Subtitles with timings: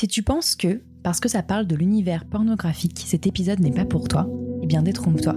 [0.00, 3.84] Si tu penses que, parce que ça parle de l'univers pornographique, cet épisode n'est pas
[3.84, 4.30] pour toi,
[4.62, 5.36] eh bien détrompe-toi.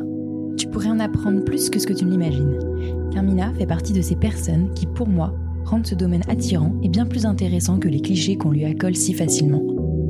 [0.56, 2.58] Tu pourrais en apprendre plus que ce que tu ne l'imagines.
[3.12, 7.06] Carmina fait partie de ces personnes qui, pour moi, rendent ce domaine attirant et bien
[7.06, 9.62] plus intéressant que les clichés qu'on lui accole si facilement.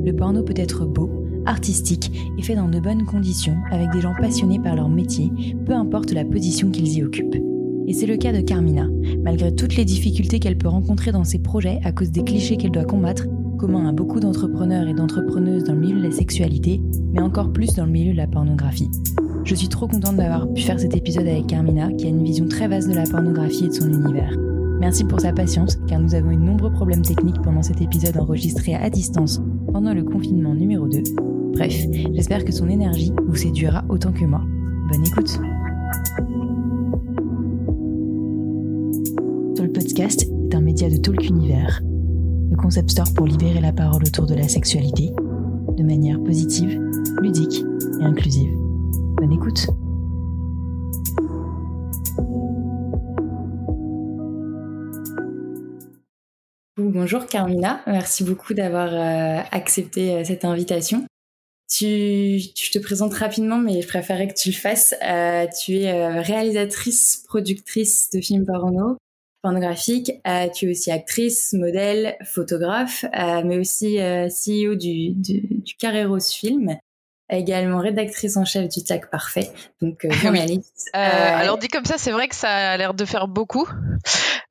[0.04, 1.10] Le porno peut être beau,
[1.46, 5.32] artistique et fait dans de bonnes conditions avec des gens passionnés par leur métier,
[5.66, 7.42] peu importe la position qu'ils y occupent.
[7.88, 8.86] Et c'est le cas de Carmina,
[9.24, 12.70] malgré toutes les difficultés qu'elle peut rencontrer dans ses projets à cause des clichés qu'elle
[12.70, 16.80] doit combattre, commun à beaucoup d'entrepreneurs et d'entrepreneuses dans le milieu de la sexualité,
[17.12, 18.90] mais encore plus dans le milieu de la pornographie.
[19.44, 22.46] Je suis trop contente d'avoir pu faire cet épisode avec Carmina, qui a une vision
[22.46, 24.36] très vaste de la pornographie et de son univers.
[24.80, 28.16] Merci pour sa patience, car nous avons eu de nombreux problèmes techniques pendant cet épisode
[28.16, 29.40] enregistré à distance
[29.72, 31.02] pendant le confinement numéro 2.
[31.52, 34.42] Bref, j'espère que son énergie vous séduira autant que moi.
[34.90, 35.38] Bonne écoute
[39.56, 41.80] Soul Podcast est un média de Talk Univers,
[42.50, 45.12] le concept store pour libérer la parole autour de la sexualité
[45.76, 46.80] de manière positive,
[47.20, 47.64] ludique
[48.00, 48.52] et inclusive.
[49.16, 49.66] Bonne écoute
[56.76, 61.06] Bonjour Carmina, merci beaucoup d'avoir euh, accepté euh, cette invitation.
[61.68, 64.94] Tu, je te présente rapidement, mais je préférerais que tu le fasses.
[65.02, 68.96] Euh, tu es réalisatrice, productrice de films porno,
[69.44, 70.10] pornographiques.
[70.54, 73.04] tu es aussi actrice, modèle, photographe,
[73.44, 76.78] mais aussi CEO du, du, du Carré Rose Film
[77.30, 80.90] également rédactrice en chef du TAC Parfait, donc euh, journaliste.
[80.94, 83.68] Euh, euh, alors dit comme ça, c'est vrai que ça a l'air de faire beaucoup,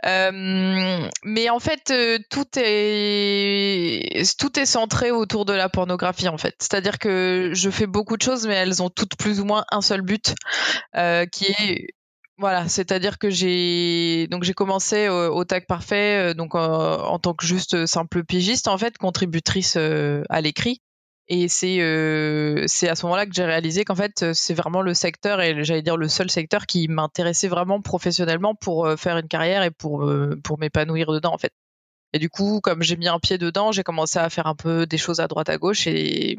[0.03, 1.93] mais en fait
[2.29, 6.55] tout est tout est centré autour de la pornographie en fait.
[6.59, 9.81] C'est-à-dire que je fais beaucoup de choses, mais elles ont toutes plus ou moins un
[9.81, 10.33] seul but,
[11.31, 11.87] qui est
[12.37, 17.45] voilà, c'est-à-dire que j'ai donc j'ai commencé au, au, TAC Parfait donc en tant que
[17.45, 20.81] juste simple pigiste en fait, contributrice à l'écrit.
[21.29, 24.93] Et c'est euh, c'est à ce moment-là que j'ai réalisé qu'en fait c'est vraiment le
[24.93, 29.29] secteur et j'allais dire le seul secteur qui m'intéressait vraiment professionnellement pour euh, faire une
[29.29, 31.53] carrière et pour euh, pour m'épanouir dedans en fait.
[32.13, 34.85] Et du coup, comme j'ai mis un pied dedans, j'ai commencé à faire un peu
[34.85, 36.37] des choses à droite à gauche et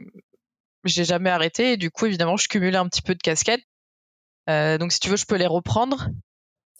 [0.84, 1.72] j'ai jamais arrêté.
[1.72, 3.64] Et du coup, évidemment, je cumulais un petit peu de casquettes.
[4.48, 6.08] Euh, donc, si tu veux, je peux les reprendre.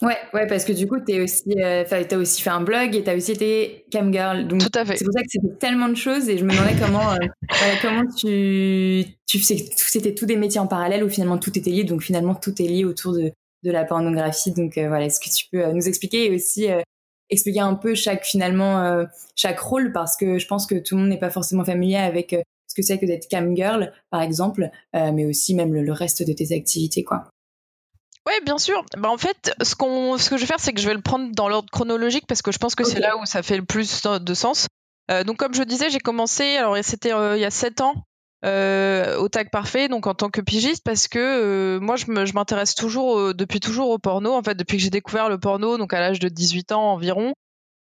[0.02, 3.04] Ouais, ouais, parce que du coup, tu aussi, euh, as aussi fait un blog et
[3.04, 4.46] tu as aussi été camgirl.
[4.48, 4.96] Donc, Tout à fait.
[4.96, 7.16] C'est pour ça que c'était tellement de choses et je me demandais comment, euh,
[7.82, 11.84] comment tu, tu c'était tous des métiers en parallèle ou finalement tout était lié.
[11.84, 13.32] Donc finalement, tout est lié autour de,
[13.62, 14.50] de la pornographie.
[14.52, 16.66] Donc voilà, est-ce que tu peux nous expliquer et aussi
[17.30, 19.92] expliquer un peu chaque finalement chaque rôle?
[19.92, 22.36] Parce que je pense que tout le monde n'est pas forcément familier avec
[22.66, 26.32] ce que c'est que d'être camgirl, par exemple, mais aussi même le, le reste de
[26.32, 27.30] tes activités, quoi.
[28.26, 28.84] Ouais, bien sûr.
[28.96, 31.02] Bah, en fait, ce, qu'on, ce que je vais faire, c'est que je vais le
[31.02, 33.64] prendre dans l'ordre chronologique parce que je pense que c'est là où ça fait le
[33.64, 34.66] plus de sens.
[35.10, 37.94] Euh, donc, comme je disais, j'ai commencé, alors c'était euh, il y a 7 ans,
[38.46, 42.32] euh, au Tag Parfait, donc en tant que pigiste, parce que euh, moi, je, je
[42.32, 44.32] m'intéresse toujours, depuis toujours au porno.
[44.32, 47.34] En fait, depuis que j'ai découvert le porno, donc à l'âge de 18 ans environ,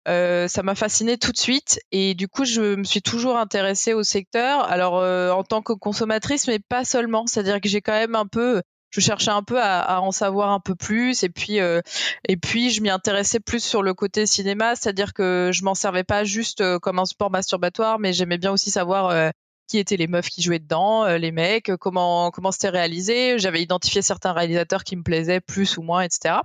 [0.06, 1.80] ça m'a fasciné tout de suite.
[1.92, 4.64] Et du coup, je me suis toujours intéressée au secteur.
[4.70, 4.94] Alors,
[5.36, 7.26] en tant que consommatrice, mais pas seulement.
[7.26, 10.60] C'est-à-dire que j'ai quand même un peu je cherchais un peu à, en savoir un
[10.60, 11.80] peu plus et puis euh,
[12.28, 16.04] et puis je m'y intéressais plus sur le côté cinéma, c'est-à-dire que je m'en servais
[16.04, 19.30] pas juste euh, comme un sport masturbatoire, mais j'aimais bien aussi savoir euh,
[19.68, 23.38] qui étaient les meufs qui jouaient dedans, les mecs, comment comment c'était réalisé.
[23.38, 26.40] J'avais identifié certains réalisateurs qui me plaisaient plus ou moins, etc.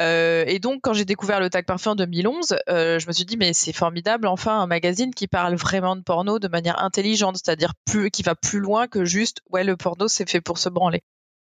[0.00, 3.24] Euh, et donc, quand j'ai découvert le Tag Parfait en 2011, euh, je me suis
[3.24, 7.36] dit, mais c'est formidable, enfin, un magazine qui parle vraiment de porno de manière intelligente,
[7.36, 10.68] c'est-à-dire plus, qui va plus loin que juste, ouais, le porno, c'est fait pour se
[10.68, 11.02] branler.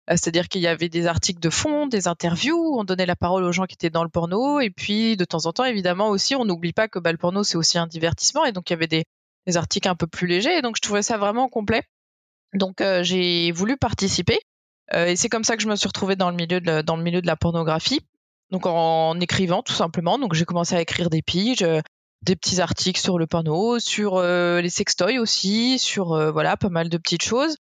[0.09, 3.44] Euh, c'est-à-dire qu'il y avait des articles de fond, des interviews, on donnait la parole
[3.44, 6.35] aux gens qui étaient dans le porno, et puis de temps en temps, évidemment aussi,
[6.35, 8.75] on n'oublie pas que bah, le porno c'est aussi un divertissement, et donc il y
[8.75, 9.06] avait des,
[9.56, 11.84] articles un peu plus légers, et donc je trouvais ça vraiment complet.
[12.53, 14.40] Donc euh, j'ai voulu participer,
[14.94, 17.35] euh, et c'est comme ça que je me suis retrouvée dans le milieu de, la
[17.35, 18.01] pornographie,
[18.51, 20.19] donc en, écrivant tout simplement.
[20.19, 21.66] Donc j'ai commencé à écrire des piges,
[22.23, 26.97] des petits articles sur le porno, sur les sextoys aussi, sur voilà pas mal de
[26.97, 27.55] petites choses.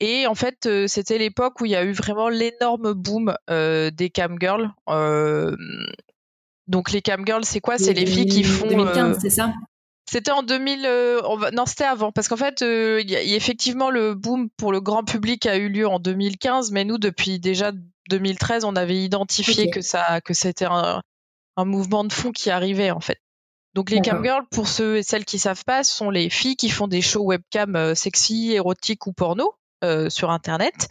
[0.00, 3.90] Et en fait, euh, c'était l'époque où il y a eu vraiment l'énorme boom euh,
[3.90, 4.72] des camgirls.
[4.88, 5.54] Euh,
[6.66, 7.76] donc les camgirls, c'est quoi?
[7.76, 8.66] C'est les filles qui font.
[8.66, 9.52] 2015, c'est ça?
[10.10, 10.82] c'était en 2000,
[11.52, 15.04] non c'était avant parce qu'en fait il y, a, effectivement le boom pour le grand
[15.04, 17.70] public a eu lieu en 2015, mais nous depuis déjà
[18.08, 21.00] 2013 on avait identifié que ça que c'était un,
[21.56, 23.18] un, mouvement de fond qui arrivait en fait.
[23.74, 26.88] Donc les camgirls pour ceux et celles qui savent pas sont les filles qui font
[26.88, 29.59] des shows webcam sexy, érotiques ou porno euh,
[30.08, 30.88] sur Internet.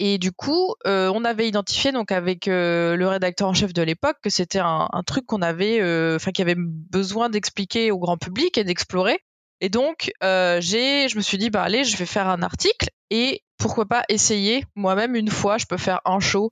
[0.00, 3.82] Et du coup, euh, on avait identifié donc avec euh, le rédacteur en chef de
[3.82, 5.80] l'époque que c'était un, truc qu'on avait,
[6.16, 9.20] enfin, qui avait besoin d'expliquer au grand public et d'explorer.
[9.60, 12.90] Et donc, euh, j'ai, je me suis dit, bah allez, je vais faire un article
[13.10, 16.50] et pourquoi pas essayer moi-même une fois, je peux faire un show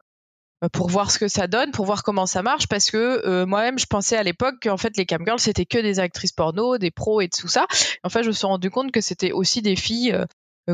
[0.64, 3.44] euh, pour voir ce que ça donne, pour voir comment ça marche, parce que euh,
[3.44, 6.90] moi-même, je pensais à l'époque qu'en fait, les camgirls, c'était que des actrices porno, des
[6.90, 7.67] pros et tout ça.
[8.05, 10.17] En fait, je me suis rendu compte que c'était aussi des filles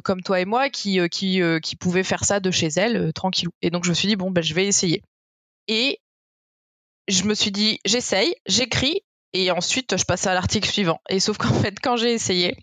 [0.05, 3.51] comme toi et moi qui, qui, qui pouvaient faire ça de chez elles, tranquillou.
[3.63, 5.03] Et donc, je me suis dit, bon, ben, je vais essayer.
[5.67, 6.01] Et
[7.09, 9.03] je me suis dit, j'essaye, j'écris,
[9.33, 11.01] et ensuite, je passe à l'article suivant.
[11.09, 12.57] Et sauf qu'en fait, quand j'ai essayé,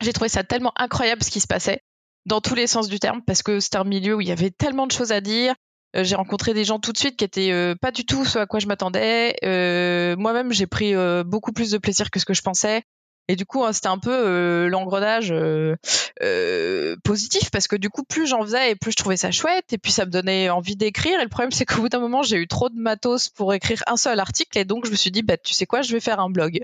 [0.00, 1.82] j'ai trouvé ça tellement incroyable ce qui se passait,
[2.26, 4.50] dans tous les sens du terme, parce que c'était un milieu où il y avait
[4.50, 5.54] tellement de choses à dire.
[5.96, 8.38] Euh, j'ai rencontré des gens tout de suite qui étaient euh, pas du tout ce
[8.38, 9.34] à quoi je m'attendais.
[9.44, 12.82] Euh, moi-même, j'ai pris beaucoup plus de plaisir que ce que je pensais.
[13.30, 15.76] Et du coup, hein, c'était un peu euh, l'engrenage euh,
[16.20, 19.72] euh, positif parce que du coup, plus j'en faisais et plus je trouvais ça chouette
[19.72, 21.20] et puis ça me donnait envie d'écrire.
[21.20, 23.84] Et le problème, c'est qu'au bout d'un moment, j'ai eu trop de matos pour écrire
[23.86, 26.00] un seul article et donc je me suis dit, bah, tu sais quoi, je vais
[26.00, 26.60] faire un blog.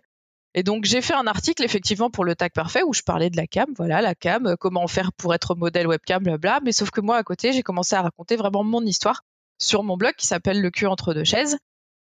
[0.54, 3.36] Et donc j'ai fait un article effectivement pour le tag parfait où je parlais de
[3.36, 6.58] la cam, voilà la cam, comment faire pour être modèle webcam, blabla.
[6.64, 9.22] Mais sauf que moi à côté j'ai commencé à raconter vraiment mon histoire
[9.58, 11.58] sur mon blog qui s'appelle Le cul entre deux chaises.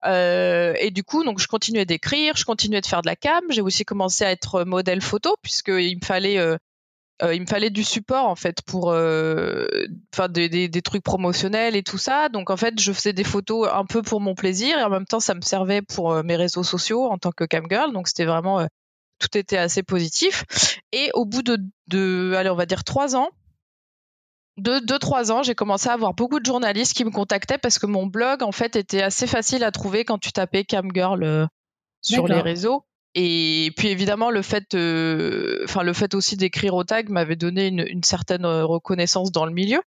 [0.07, 3.43] Euh, et du coup, donc je continuais d'écrire, je continuais de faire de la cam.
[3.51, 6.57] J'ai aussi commencé à être modèle photo puisqu'il me fallait euh,
[7.23, 11.77] euh, il me fallait du support en fait pour enfin des, des, des, trucs promotionnels
[11.77, 12.29] et tout ça.
[12.29, 15.07] Donc en fait, je faisais des photos un peu pour mon plaisir et en même
[15.07, 17.93] temps, ça me servait pour mes réseaux sociaux en tant que cam girl.
[17.93, 18.67] Donc c'était vraiment
[19.21, 20.45] tout était assez positif.
[20.93, 23.31] Et au bout de, de allez, on va dire trois ans,
[24.57, 27.87] de 2-3 ans, j'ai commencé à avoir beaucoup de journalistes qui me contactaient parce que
[27.87, 31.47] mon blog, en fait, était assez facile à trouver quand tu tapais Camgirl euh,
[32.01, 32.85] sur les réseaux.
[33.17, 37.69] Et puis évidemment, le fait, euh, enfin le fait aussi d'écrire au tag m'avait donné
[37.69, 39.81] une, certaine euh, reconnaissance dans le milieu.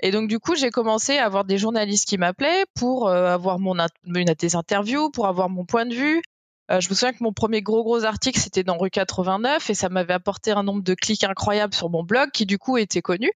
[0.00, 3.76] Et donc du coup, j'ai commencé à avoir des journalistes qui m'appelaient pour avoir mon
[4.04, 6.22] une, des interviews, pour avoir mon point de vue.
[6.68, 9.88] je me souviens que mon premier gros gros article c'était dans rue 89 et ça
[9.88, 13.30] m'avait apporté un nombre de clics incroyables sur mon blog qui du coup était connu.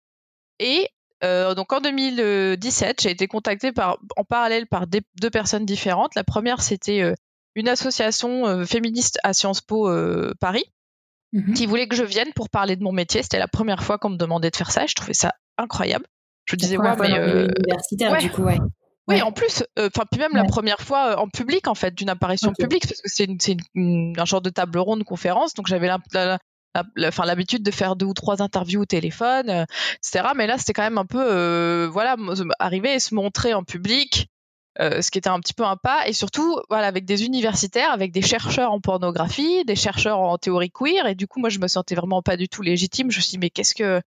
[0.59, 0.89] Et
[1.25, 6.15] euh, donc en 2017, j'ai été contactée par, en parallèle par deux personnes différentes.
[6.15, 7.15] La première, c'était euh,
[7.55, 9.91] une association euh, féministe à Sciences Po
[10.41, 10.65] Paris
[11.33, 11.55] mhm.
[11.55, 13.23] qui voulait que je vienne pour parler de mon métier.
[13.23, 14.85] C'était la première fois qu'on me demandait de faire ça.
[14.85, 16.07] Et je trouvais ça incroyable.
[16.45, 18.59] Je me disais, ouais, mais universitaire du coup, ouais.
[19.07, 22.53] Oui, en plus, enfin puis même la première fois en public en fait, d'une apparition
[22.53, 23.27] publique, parce que c'est
[23.75, 25.89] un genre de table ronde conférence, donc j'avais
[27.05, 29.65] enfin l'habitude de faire deux ou trois interviews au téléphone, euh,
[29.97, 30.29] etc.
[30.37, 32.17] Mais là, c'était quand même un peu, euh, voilà,
[32.59, 34.29] arriver et se montrer en public,
[34.81, 37.93] euh, ce qui était un petit peu un pas, et surtout, voilà, avec des universitaires,
[37.93, 41.59] avec des chercheurs en pornographie, des chercheurs en théorie queer, et du coup, moi, je
[41.59, 43.11] me sentais vraiment pas du tout légitime.
[43.11, 44.01] Je me suis dit, mais qu'est-ce que,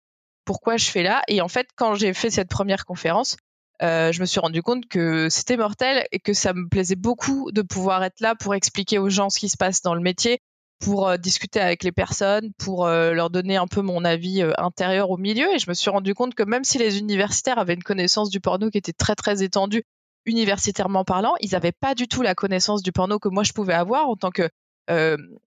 [0.45, 1.21] pourquoi je fais là?
[1.27, 3.37] Et en fait, quand j'ai fait cette première conférence,
[3.81, 7.61] je me suis rendu compte que c'était mortel et que ça me plaisait beaucoup de
[7.61, 10.41] pouvoir être là pour expliquer aux gens ce qui se passe dans le métier,
[10.79, 14.53] pour euh, discuter avec les personnes, pour euh, leur donner un peu mon avis euh,
[14.57, 15.53] intérieur au milieu.
[15.53, 18.39] Et je me suis rendu compte que même si les universitaires avaient une connaissance du
[18.39, 19.83] porno qui était très très étendue,
[20.25, 23.73] universitairement parlant, ils n'avaient pas du tout la connaissance du porno que moi je pouvais
[23.73, 24.49] avoir en tant que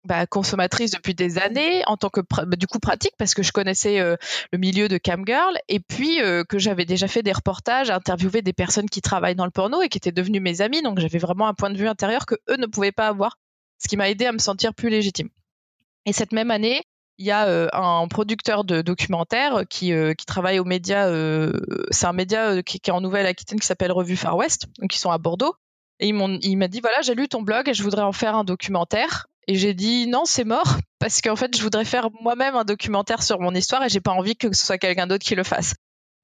[0.05, 2.21] bah, consommatrice depuis des années, en tant que
[2.57, 5.57] du coup pratique parce que je connaissais le milieu de camgirl.
[5.69, 9.51] Et puis que j'avais déjà fait des reportages, interviewé des personnes qui travaillent dans le
[9.51, 12.27] porno et qui étaient devenues mes amies, donc j'avais vraiment un point de vue intérieur
[12.27, 13.39] que eux ne pouvaient pas avoir
[13.83, 15.29] ce qui m'a aidé à me sentir plus légitime.
[16.07, 16.83] Et cette même année,
[17.19, 21.09] il y a euh, un producteur de documentaires qui, euh, qui travaille aux médias.
[21.09, 21.53] Euh,
[21.91, 24.99] c'est un média qui, qui, est en Nouvelle-Aquitaine qui s'appelle Revue Far West, donc ils
[24.99, 25.55] sont à Bordeaux.
[25.99, 28.45] Et il m'a dit voilà, j'ai lu ton blog et je voudrais en faire un
[28.45, 29.27] documentaire.
[29.47, 33.23] Et j'ai dit non, c'est mort parce qu'en fait, je voudrais faire moi-même un documentaire
[33.23, 35.75] sur mon histoire et j'ai pas envie que ce soit quelqu'un d'autre qui le fasse.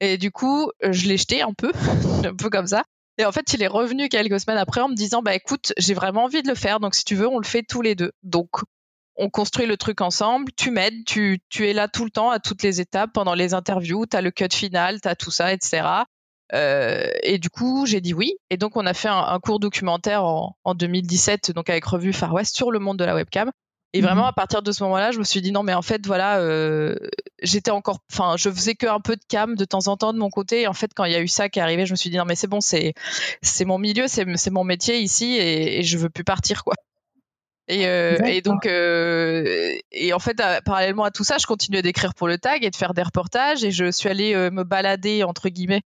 [0.00, 1.72] Et du coup, je l'ai jeté un peu,
[2.24, 2.84] un peu comme ça.
[3.18, 5.94] Et en fait, il est revenu quelques semaines après en me disant, bah écoute, j'ai
[5.94, 8.12] vraiment envie de le faire, donc si tu veux, on le fait tous les deux.
[8.22, 8.50] Donc,
[9.16, 12.38] on construit le truc ensemble, tu m'aides, tu, tu es là tout le temps à
[12.38, 15.52] toutes les étapes pendant les interviews, tu as le cut final, tu as tout ça,
[15.52, 15.86] etc.
[16.52, 18.34] Euh, et du coup, j'ai dit oui.
[18.50, 22.32] Et donc, on a fait un, cours documentaire en, en, 2017, donc avec Revue Far
[22.34, 23.50] West, sur le monde de la webcam.
[23.96, 24.28] Et vraiment, mhm.
[24.28, 26.96] à partir de ce moment-là, je me suis dit non, mais en fait, voilà, euh,
[27.42, 30.18] j'étais encore, enfin, je faisais que un peu de cam de temps en temps de
[30.18, 30.62] mon côté.
[30.62, 32.10] Et en fait, quand il y a eu ça qui est arrivé, je me suis
[32.10, 32.92] dit non, mais c'est bon, c'est,
[33.40, 36.74] c'est mon milieu, c'est, c'est mon métier ici, et, et, je veux plus partir, quoi.
[37.68, 42.14] Et, euh, et donc, euh, et en fait, parallèlement à tout ça, je continuais d'écrire
[42.14, 43.64] pour le tag et de faire des reportages.
[43.64, 45.82] Et je suis allée me balader entre guillemets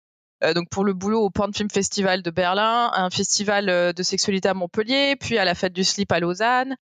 [0.55, 4.53] donc pour le boulot au Porn Film Festival de Berlin, un festival de sexualité à
[4.53, 6.75] Montpellier, puis à la fête du slip à Lausanne,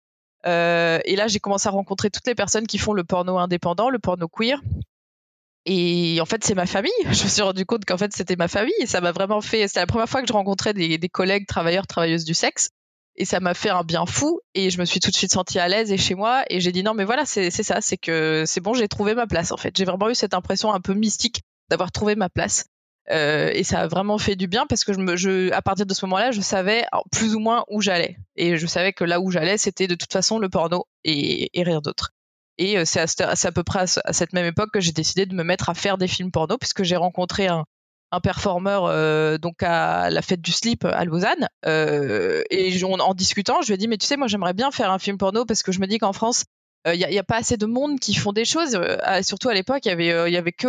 [0.46, 3.90] euh, et là, j'ai commencé à rencontrer toutes les personnes qui font le porno indépendant,
[3.90, 4.60] le porno queer.
[5.64, 6.92] Et en fait, c'est ma famille.
[7.04, 8.74] Je me suis rendu compte qu'en fait, c'était ma famille.
[8.80, 9.66] Et ça m'a vraiment fait.
[9.68, 12.70] C'est la première fois que je rencontrais des, collègues travailleurs, travailleuses du sexe.
[13.16, 15.58] et ça m'a fait un bien fou et je me suis tout de suite sentie
[15.58, 18.44] à l'aise et chez moi et j'ai dit non mais voilà c'est ça c'est que
[18.46, 20.92] c'est bon j'ai trouvé ma place en fait j'ai vraiment eu cette impression un peu
[20.92, 21.40] mystique
[21.70, 22.66] d'avoir trouvé ma place
[23.10, 25.94] euh, et ça a vraiment fait du bien parce que je me à partir de
[25.94, 28.16] ce moment-là je savais plus ou moins où j'allais.
[28.36, 31.62] Et je savais que là où j'allais c'était de toute façon le porno et, et
[31.62, 32.12] rien d'autre.
[32.58, 35.44] Et euh, c'est à, peu près à, cette même époque que j'ai décidé de me
[35.44, 37.64] mettre à faire des films porno puisque j'ai rencontré un,
[38.22, 43.74] performeur euh, donc à la fête du slip à Lausanne et en discutant je lui
[43.74, 45.80] ai dit mais tu sais moi j'aimerais bien faire un film porno parce que je
[45.80, 46.46] me dis qu'en France
[46.86, 48.80] il n'y a, pas assez de monde qui font des choses
[49.20, 50.68] surtout à l'époque il y avait avait que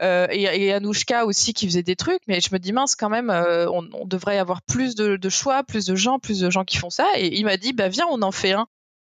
[0.00, 3.08] Ovidie et, et Anouchka aussi qui faisait des trucs mais je me dis mince quand
[3.08, 6.64] même on, on, devrait avoir plus de, de, choix plus de gens plus de gens
[6.64, 8.66] qui font ça et il m'a dit bah viens on en fait un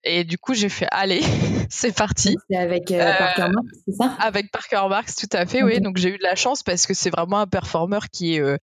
[0.05, 1.21] et du coup, j'ai fait allez,
[1.71, 2.37] c'est parti.
[2.49, 4.17] C'est avec euh, Parker Marks, c'est ça?
[4.19, 5.81] Avec Parker Marks, tout à fait, oui.
[5.81, 8.57] Donc j'ai eu de la chance parce que c'est vraiment un performeur qui est, euh,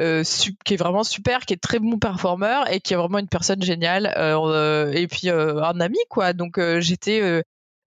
[0.00, 0.22] euh
[0.64, 3.62] qui est vraiment super, qui est très bon performeur et qui est vraiment une personne
[3.62, 4.12] géniale.
[4.18, 6.34] Euh, et puis un ami, quoi.
[6.34, 7.42] Donc j'étais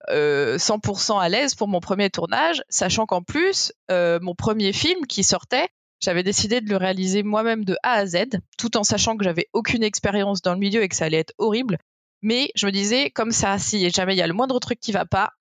[0.10, 5.68] 100% à l'aise pour mon premier tournage, sachant qu'en plus, mon premier film qui sortait,
[6.00, 8.26] j'avais décidé de le réaliser moi-même de A à Z,
[8.58, 11.34] tout en sachant que j'avais aucune expérience dans le milieu et que ça allait être
[11.38, 11.78] horrible.
[12.22, 14.92] Mais je me disais, comme ça, si jamais il y a le moindre truc qui
[14.92, 15.32] va pas,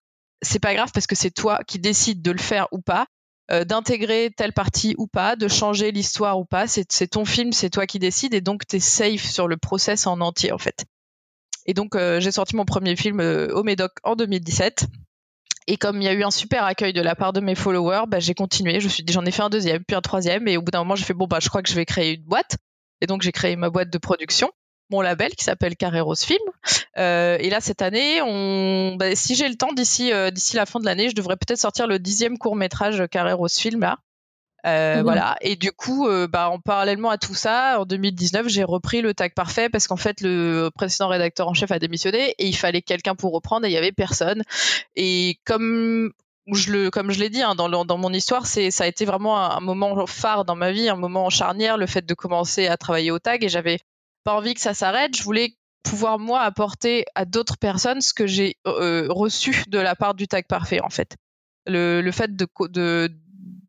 [0.43, 3.07] c'est pas grave parce que c'est toi qui décides de le faire ou pas,
[3.51, 6.67] euh, d'intégrer telle partie ou pas, de changer l'histoire ou pas.
[6.67, 10.07] C'est ton film, c'est toi qui décides et donc tu es safe sur le process
[10.07, 10.85] en entier en fait.
[11.67, 14.87] Et donc euh, j'ai sorti mon premier film euh, au Médoc en 2017.
[15.69, 18.05] Et comme il y a eu un super accueil de la part de mes followers,
[18.07, 18.81] bah, j'ai continué.
[18.81, 20.95] Je suis, j'en ai fait un deuxième, puis un troisième, et au bout d'un moment,
[20.95, 22.57] j'ai fait bon bah, je crois que je vais créer une boîte.
[23.01, 24.51] Et donc j'ai créé ma boîte de production
[24.91, 26.39] mon label qui s'appelle Carré Rose Film.
[26.97, 30.81] Euh, et là, cette année, on, bah, si j'ai le temps d'ici euh, la fin
[30.81, 33.99] de l'année, je devrais peut-être sortir le dixième court métrage Carré Rose Film là.
[34.67, 35.37] Euh, voilà.
[35.41, 39.15] Et du coup, euh, bah, en parallèlement à tout ça, en 2019, j'ai repris le
[39.15, 42.83] tag parfait parce qu'en fait, le précédent rédacteur en chef a démissionné et il fallait
[42.83, 44.43] quelqu'un pour reprendre et il y avait personne.
[44.97, 46.13] Et comme
[46.53, 49.05] je le, comme je l'ai dit, hein, dans, dans mon histoire, c'est, ça a été
[49.05, 52.67] vraiment un, un, moment phare dans ma vie, un moment charnière, le fait de commencer
[52.67, 53.79] à travailler au tag et j'avais
[54.25, 55.17] pas envie que ça s'arrête.
[55.17, 55.55] Je voulais
[55.85, 60.27] pouvoir moi apporter à d'autres personnes ce que j'ai euh, reçu de la part du
[60.27, 61.17] tag parfait en fait.
[61.67, 63.13] Le, le fait de, de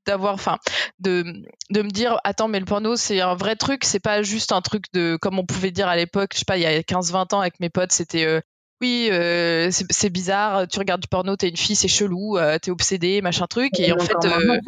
[0.08, 0.58] d'avoir enfin
[1.00, 1.24] de
[1.70, 4.62] de me dire attends mais le porno c'est un vrai truc c'est pas juste un
[4.62, 7.12] truc de comme on pouvait dire à l'époque je sais pas il y a 15
[7.12, 8.42] 20 ans avec mes potes c'était euh,
[8.80, 12.70] oui, euh, c'est bizarre, tu regardes du porno, t'es une fille, c'est chelou, euh, t'es
[12.70, 13.80] obsédé, machin truc.
[13.80, 14.60] Et, en fait, euh,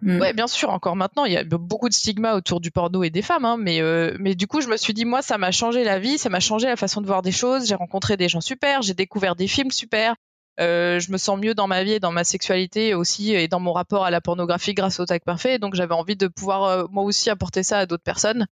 [0.00, 0.20] mm.
[0.20, 3.10] ouais, bien sûr, encore maintenant, il y a beaucoup de stigma autour du porno et
[3.10, 3.82] des femmes, hein, mais
[4.18, 6.40] mais du coup, je me suis dit, moi, ça m'a changé la vie, ça m'a
[6.40, 7.68] changé la façon de voir des choses.
[7.68, 10.14] J'ai rencontré des gens super, j'ai découvert des films super.
[10.58, 13.72] Je me sens mieux dans ma vie et dans ma sexualité aussi et dans mon
[13.72, 15.58] rapport à la pornographie grâce au tag parfait.
[15.58, 18.46] Donc j'avais envie de pouvoir moi aussi apporter ça à d'autres personnes.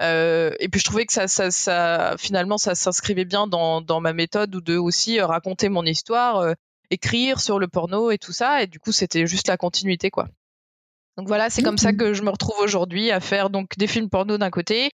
[0.00, 4.00] Euh, et puis je trouvais que ça, ça, ça finalement, ça s'inscrivait bien dans, dans,
[4.00, 6.54] ma méthode ou de aussi euh, raconter mon histoire, euh,
[6.90, 8.62] écrire sur le porno et tout ça.
[8.62, 10.28] Et du coup, c'était juste la continuité, quoi.
[11.16, 14.10] Donc voilà, c'est comme ça que je me retrouve aujourd'hui à faire donc des films
[14.10, 14.90] porno d'un côté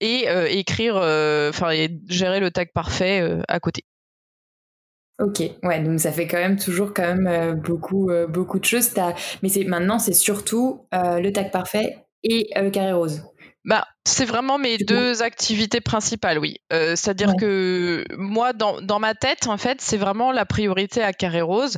[0.00, 1.70] et écrire, enfin
[2.08, 3.84] gérer le tag parfait à côté.
[5.20, 8.90] Ok, ouais, donc ça fait quand même toujours quand même beaucoup beaucoup de choses.
[9.42, 13.22] Mais c'est maintenant c'est surtout le tag parfait et le carré rose.
[13.64, 16.56] Bah, c'est vraiment mes deux activités principales, oui.
[16.72, 21.12] Euh, c'est-à-dire que moi, dans, dans, ma tête, en fait, c'est vraiment la priorité à
[21.12, 21.76] Carré Rose.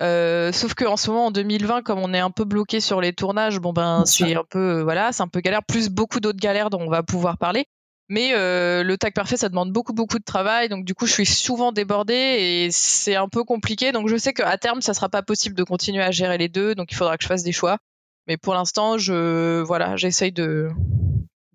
[0.00, 3.12] Euh, sauf qu'en ce moment, en 2020, comme on est un peu bloqué sur les
[3.12, 6.70] tournages, bon ben, c'est un peu, voilà, c'est un peu galère, plus beaucoup d'autres galères
[6.70, 7.66] dont on va pouvoir parler.
[8.08, 10.68] Mais euh, le tag parfait, ça demande beaucoup, beaucoup de travail.
[10.68, 13.92] Donc, du coup, je suis souvent débordée et c'est un peu compliqué.
[13.92, 16.74] Donc, je sais qu'à terme, ça sera pas possible de continuer à gérer les deux.
[16.74, 17.78] Donc, il faudra que je fasse des choix.
[18.26, 20.70] Mais pour l'instant, je, voilà, j'essaye de,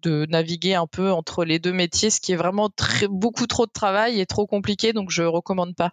[0.01, 3.65] de naviguer un peu entre les deux métiers, ce qui est vraiment très, beaucoup trop
[3.65, 5.91] de travail et trop compliqué, donc je recommande pas.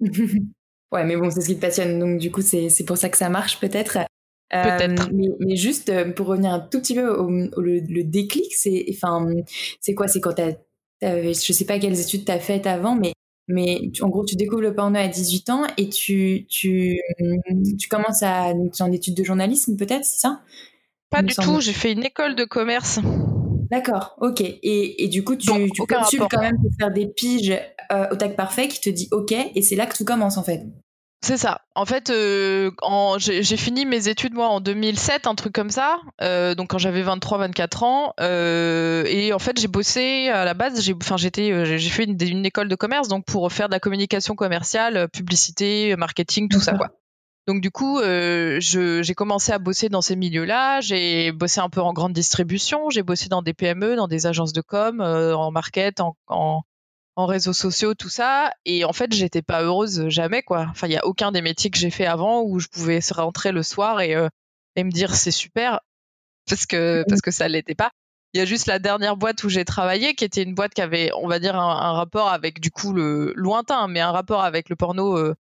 [0.00, 3.18] ouais, mais bon, c'est ce qui te passionne, donc du coup, c'est pour ça que
[3.18, 3.98] ça marche peut-être.
[4.50, 5.08] Peut-être.
[5.08, 9.28] Euh, mais, juste euh, pour revenir un tout petit peu au, le, déclic, c'est enfin,
[9.80, 10.08] c'est quoi?
[10.08, 10.42] C'est quand tu
[11.02, 13.12] je sais pas quelles études tu as faites avant, mais
[13.48, 17.00] mais en gros, tu découvres le porno à 18 ans et tu, tu,
[17.78, 18.52] tu commences à.
[18.52, 20.40] Tu es en études de journalisme, peut-être, c'est ça?
[21.10, 23.00] Pas du tout, j'ai fait une école de commerce.
[23.70, 24.40] D'accord, ok.
[24.40, 27.56] Et, et, du coup, tu, tu postules quand même pour faire des piges
[27.92, 30.42] euh, au tag parfait qui te dit ok, et c'est là que tout commence en
[30.42, 30.62] fait.
[31.22, 31.60] C'est ça.
[31.74, 32.70] En fait, euh,
[33.18, 36.00] j'ai fini mes études moi en 2007, un truc comme ça.
[36.22, 40.80] Euh, donc quand j'avais 23-24 ans, euh, et en fait j'ai bossé à la base.
[40.80, 43.74] J'ai, enfin j'étais, euh, j'ai fait une, une, école de commerce donc pour faire de
[43.74, 46.88] la communication commerciale, publicité, marketing, tout ça quoi.
[47.46, 50.80] Donc du coup, j'ai commencé à bosser dans ces milieux-là.
[50.80, 52.88] J'ai bossé un peu en grande distribution.
[52.88, 56.62] J'ai bossé dans des PME, dans des agences de com, en market, en, en,
[57.20, 58.52] en, réseaux sociaux, tout ça.
[58.64, 60.66] Et en fait, j'étais pas heureuse jamais, quoi.
[60.70, 63.52] Enfin, il y a aucun des métiers que j'ai fait avant où je pouvais rentrer
[63.52, 64.14] le soir et,
[64.76, 65.80] et me dire c'est super
[66.48, 67.90] parce que parce que ça l'était pas.
[68.32, 70.82] Il y a juste la dernière boîte où j'ai travaillé, qui était une boîte qui
[70.82, 74.68] avait, on va dire, un, rapport avec du coup le lointain, mais un rapport avec
[74.68, 75.16] le porno.
[75.18, 75.34] Euh,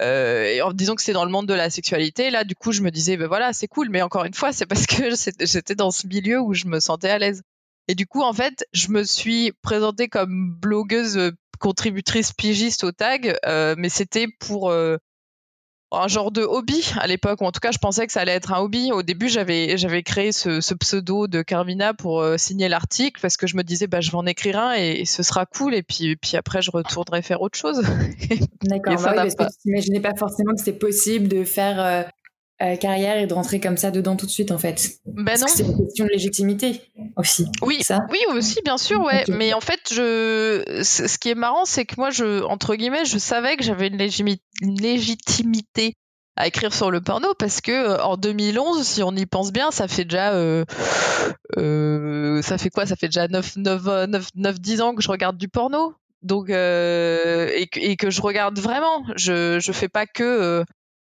[0.00, 2.72] euh, et en disant que c'est dans le monde de la sexualité, là, du coup,
[2.72, 5.10] je me disais, ben voilà, c'est cool, mais encore une fois, c'est parce que
[5.44, 7.42] j'étais dans ce milieu où je me sentais à l'aise.
[7.88, 12.92] Et du coup, en fait, je me suis présentée comme blogueuse euh, contributrice pigiste au
[12.92, 14.98] tag, euh, mais c'était pour euh,
[15.92, 18.32] un genre de hobby à l'époque, ou en tout cas je pensais que ça allait
[18.32, 18.90] être un hobby.
[18.92, 23.46] Au début j'avais j'avais créé ce, pseudo de Carmina pour euh, signer l'article parce que
[23.46, 26.16] je me disais bah je vais en écrire un et, ce sera cool et puis
[26.16, 27.82] puis après je retournerai faire autre chose.
[28.62, 32.10] D'accord, bah oui, parce que tu n'imaginais pas forcément que c'était possible de faire
[32.62, 35.00] euh, carrière et de rentrer comme ça dedans tout de suite en fait.
[35.04, 35.46] Ben non.
[35.48, 36.80] C'est une question de légitimité
[37.16, 37.46] aussi.
[37.60, 38.00] Oui, ça?
[38.10, 39.24] oui aussi bien sûr ouais.
[39.28, 43.18] Mais en fait je, ce qui est marrant c'est que moi je entre guillemets je
[43.18, 45.96] savais que j'avais une, légitimité
[46.36, 49.72] à écrire sur le porno parce que euh, en 2011 si on y pense bien
[49.72, 50.64] ça fait déjà euh,
[52.42, 52.86] ça fait quoi?
[52.86, 56.48] Ça fait déjà 9 9 9 9 10 ans que je regarde du porno donc
[56.48, 60.64] et, et, que je regarde vraiment je je fais pas que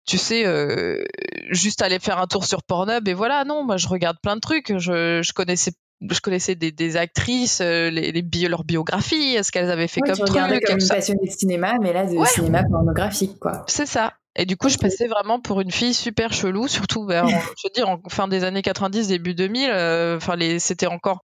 [0.09, 1.05] tu sais, euh,
[1.51, 3.45] juste aller faire un tour sur Pornhub et voilà.
[3.45, 4.77] Non, moi je regarde plein de trucs.
[4.79, 9.51] Je, je connaissais je connaissais des, des actrices, euh, les, les bio, leur biographie, ce
[9.51, 10.65] qu'elles avaient fait comme tu truc.
[10.65, 13.65] comme une passionnée de cinéma, mais là, de cinéma pornographique, quoi.
[13.67, 14.15] C'est ça.
[14.37, 17.35] Et du coup, je passais vraiment pour une fille super chelou, surtout, ben, je
[17.65, 19.69] veux dire, en fin des années 90, début 2000.
[19.71, 21.25] Euh, enfin, c'était encore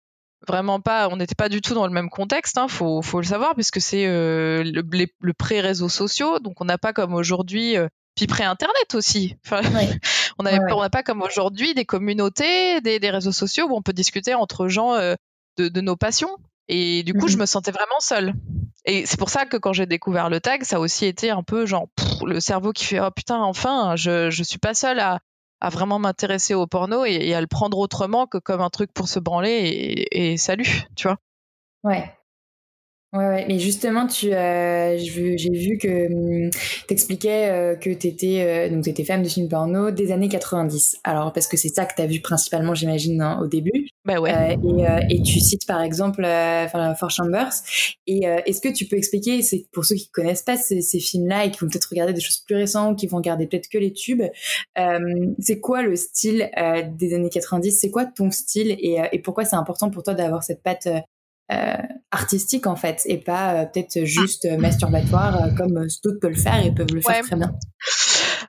[0.48, 2.58] vraiment pas, on n'était pas du tout dans le même contexte.
[2.58, 6.92] Hein, faut, faut le savoir, puisque c'est le, le pré-réseaux sociaux, donc on n'a pas
[6.92, 7.78] comme aujourd'hui
[8.16, 9.36] puis pré-internet aussi.
[9.46, 9.62] Enfin,
[10.40, 14.34] on n'a pas comme aujourd'hui des communautés, des, des, réseaux sociaux où on peut discuter
[14.34, 15.16] entre gens euh,
[15.58, 16.38] de, de, nos passions.
[16.68, 17.42] Et du coup, je mhm.
[17.42, 18.34] me sentais vraiment seule.
[18.86, 21.44] Et c'est pour ça que quand j'ai découvert le tag, ça a aussi été un
[21.44, 21.88] peu genre
[22.24, 25.20] le cerveau qui fait oh putain enfin je je suis pas seule à
[25.60, 29.08] à vraiment m'intéresser au porno et, à le prendre autrement que comme un truc pour
[29.08, 31.18] se branler et, et salut, tu vois.
[31.84, 32.14] Ouais,
[33.16, 36.50] Ouais, ouais, mais justement, tu, euh, j'ai vu que hum,
[36.86, 40.28] tu expliquais euh, que tu étais, euh, donc étais femme de film porno des années
[40.28, 40.98] 90.
[41.06, 43.88] Alors, parce que c'est ça que tu as vu principalement, j'imagine, hein, au début.
[44.04, 44.58] Bah ouais.
[45.10, 46.28] et, et, tu cites par exemple
[47.00, 47.54] Four Chambers.
[48.06, 51.46] Et est-ce que tu peux expliquer, c'est pour ceux qui connaissent pas ces, ces films-là
[51.46, 53.80] et qui vont peut-être regarder des choses plus récentes, ou qui vont regarder peut-être que
[53.80, 54.22] les tubes,
[55.40, 56.52] c'est quoi le style
[56.98, 58.72] des années 90 C'est quoi ton style?
[58.72, 60.88] Et, et pourquoi c'est important pour toi d'avoir cette patte
[61.52, 61.76] euh,
[62.10, 66.66] artistique en fait et pas euh, peut-être juste euh, masturbatoire comme d'autres peuvent le faire
[66.66, 67.54] et peuvent le faire très bien.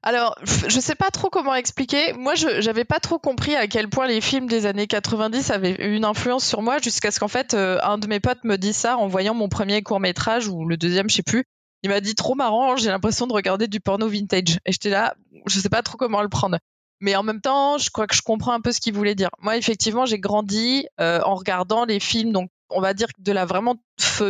[0.02, 2.14] Alors, je sais pas trop comment expliquer.
[2.14, 5.76] Moi, je j'avais pas trop compris à quel point les films des années 90 avaient
[5.78, 8.76] eu une influence sur moi jusqu'à ce qu'en fait un de mes potes me dise
[8.76, 11.44] ça en voyant mon premier court métrage ou le deuxième, je sais plus.
[11.82, 14.58] Il m'a dit trop marrant, j'ai l'impression de regarder du porno vintage.
[14.64, 15.14] Et j'étais là,
[15.46, 16.56] je sais pas trop comment le prendre.
[17.00, 19.28] Mais en même temps, je crois que je comprends un peu ce qu'il voulait dire.
[19.42, 23.76] Moi, effectivement, j'ai grandi en regardant les films donc on va dire de la vraiment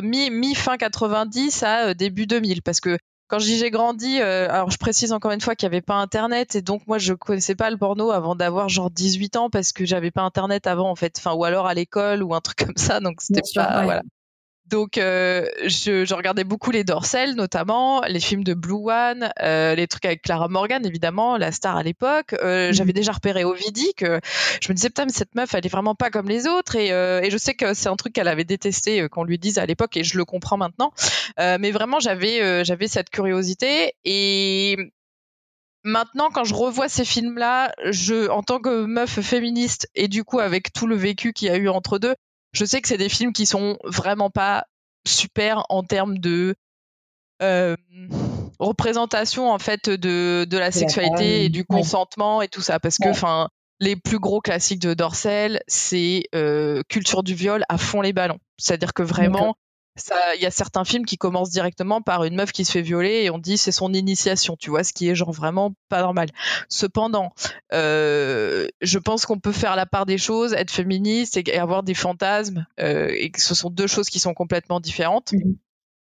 [0.02, 4.20] mi, mi fin 90 à euh, début 2000 parce que quand je dis j'ai grandi,
[4.20, 6.98] euh, alors je précise encore une fois qu'il n'y avait pas internet et donc moi
[6.98, 10.66] je connaissais pas le porno avant d'avoir genre 18 ans parce que j'avais pas internet
[10.68, 13.42] avant en fait, enfin ou alors à l'école ou un truc comme ça donc c'était
[13.54, 14.02] pas voilà.
[14.68, 19.76] Donc, euh, je, je, regardais beaucoup les Dorsel, notamment les films de Blue One, euh,
[19.76, 22.34] les trucs avec Clara Morgan, évidemment, la star à l'époque.
[22.42, 22.72] Euh, mhm.
[22.72, 24.20] J'avais déjà repéré Ovidie que
[24.60, 26.74] je me disais putain, mais cette meuf, elle est vraiment pas comme les autres.
[26.74, 29.38] Et, euh, et je sais que c'est un truc qu'elle avait détesté euh, qu'on lui
[29.38, 30.92] dise à l'époque, et je le comprends maintenant.
[31.38, 34.76] mais vraiment, j'avais j'avais cette curiosité et
[35.88, 40.40] Maintenant, quand je revois ces films-là, je, en tant que meuf féministe et du coup
[40.40, 42.16] avec tout le vécu qu'il y a eu entre deux,
[42.56, 44.66] je sais que c'est des films qui sont vraiment pas
[45.06, 46.56] super en termes de
[47.42, 47.76] euh,
[48.58, 52.80] représentation en fait de, de la sexualité et du consentement et tout ça.
[52.80, 57.76] Parce que enfin les plus gros classiques de Dorcel c'est euh, culture du viol à
[57.76, 58.38] fond les ballons.
[58.56, 59.54] C'est à dire que vraiment
[60.34, 63.22] il y a certains films qui commencent directement par une meuf qui se fait violer
[63.24, 66.28] et on dit c'est son initiation, tu vois, ce qui est genre vraiment pas normal.
[66.68, 67.32] Cependant,
[67.72, 71.94] euh, je pense qu'on peut faire la part des choses, être féministe et, avoir des
[71.94, 75.32] fantasmes, euh, et que ce sont deux choses qui sont complètement différentes.
[75.32, 75.56] Mhm.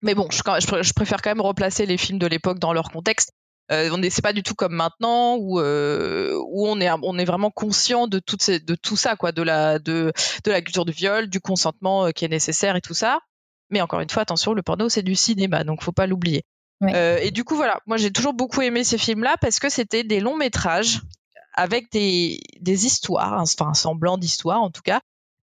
[0.02, 3.32] Mais bon, je, je, préfère quand même replacer les films de l'époque dans leur contexte.
[3.72, 7.24] Euh, on c'est pas du tout comme maintenant où euh, où on est on est
[7.24, 10.12] vraiment conscient de toutes ces, de tout ça quoi, de la de
[10.44, 13.20] de la culture du viol, du consentement qui est nécessaire et tout ça.
[13.70, 16.44] Mais encore une fois, attention, le porno, c'est du cinéma, donc faut pas l'oublier.
[16.86, 20.20] et du coup, voilà, moi j'ai toujours beaucoup aimé ces films-là parce que c'était des
[20.20, 21.00] longs métrages
[21.54, 25.00] avec des, des histoires, enfin un semblant d'histoire en tout cas,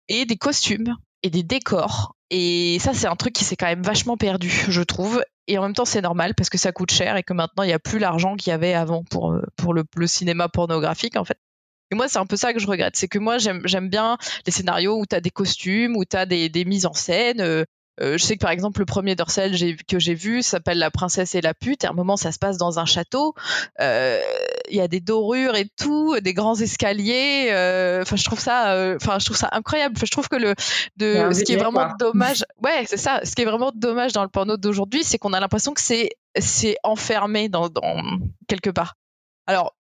[0.08, 2.16] et des costumes et des décors.
[2.30, 5.24] Et ça, c'est un truc qui s'est quand même vachement perdu, je trouve.
[5.48, 7.68] Et en même temps, c'est normal parce que ça coûte cher et que maintenant, il
[7.68, 11.18] n'y a plus l'argent qu'il y avait avant pour, euh, pour le, le, cinéma pornographique,
[11.18, 11.38] en fait.
[11.92, 12.96] Et moi, c'est un peu ça que je regrette.
[12.96, 16.26] C'est que moi, j'aime bien les scénarios où tu as des costumes, où tu as
[16.26, 17.66] des, des, mises en scène, euh, euh,
[18.02, 19.52] je sais que par exemple le premier dorsal
[19.88, 21.84] que j'ai vu s'appelle La princesse et la pute.
[21.84, 23.36] Et à un moment ça se passe dans un château.
[23.80, 24.20] Euh,
[24.70, 27.50] il y a des dorures et tout, des grands escaliers.
[27.52, 29.96] Euh, enfin je trouve ça, enfin je trouve ça incroyable.
[30.02, 30.56] je trouve que le
[30.98, 33.22] de ce qui est vraiment dommage, ouais c'est ça.
[33.24, 36.10] Ce qui est vraiment dommage dans le porno d'aujourd'hui, c'est qu'on a l'impression que c'est
[36.40, 38.02] c'est enfermé dans, dans
[38.48, 38.96] quelque part.
[39.48, 39.76] Alors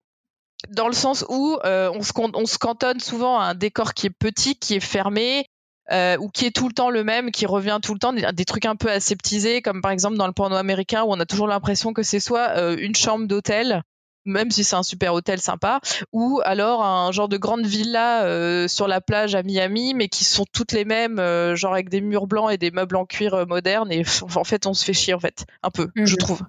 [0.69, 4.11] dans le sens où on, se, on se cantonne souvent à un décor qui est
[4.17, 5.45] petit, qui est fermé,
[5.91, 8.45] euh, ou qui est tout le temps le même, qui revient tout le temps, des,
[8.45, 11.47] trucs un peu aseptisés, comme par exemple dans le porno américain où on a toujours
[11.47, 13.83] l'impression que c'est soit euh, une chambre d'hôtel,
[14.25, 15.79] même si c'est un super hôtel sympa,
[16.11, 20.25] ou alors un genre de grande villa euh, sur la plage à Miami, mais qui
[20.25, 21.21] sont toutes les mêmes,
[21.55, 23.91] genre avec des murs blancs et des meubles en cuir modernes.
[23.91, 24.03] Et
[24.35, 26.17] en fait, on se fait chier en fait, un peu, je mhm.
[26.17, 26.41] trouve.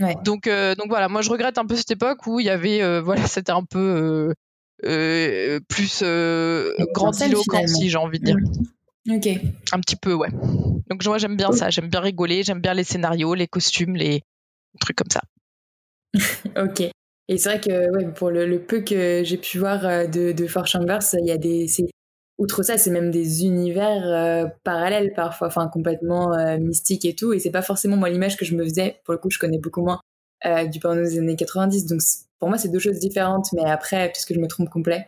[0.00, 0.16] Ouais.
[0.24, 3.26] Donc, donc voilà, moi je regrette un peu cette époque où il y avait, voilà,
[3.26, 4.32] c'était un peu
[4.80, 6.04] plus
[6.92, 8.36] grandiloquent, si j'ai envie de dire.
[8.36, 8.68] Mhm.
[9.08, 9.28] Ok.
[9.72, 10.30] Un petit peu, ouais.
[10.88, 14.22] Donc moi j'aime bien ça, j'aime bien rigoler, j'aime bien les scénarios, les costumes, les
[14.80, 15.20] trucs comme ça.
[16.62, 16.90] ok.
[17.28, 20.46] Et c'est vrai que ouais, pour le, peu que j'ai pu voir euh, de, de
[20.46, 21.66] Four Chambers, il y a des,
[22.38, 27.32] outre ça, c'est même des univers euh, parallèles parfois, enfin complètement euh, mystiques et tout.
[27.32, 29.00] Et c'est pas forcément moi l'image que je me faisais.
[29.04, 30.00] Pour le coup, je connais beaucoup moins
[30.70, 31.86] du porno des années 90.
[31.86, 32.00] Donc
[32.38, 33.46] pour moi, c'est deux choses différentes.
[33.54, 35.06] Mais après, puisque je me trompe complet,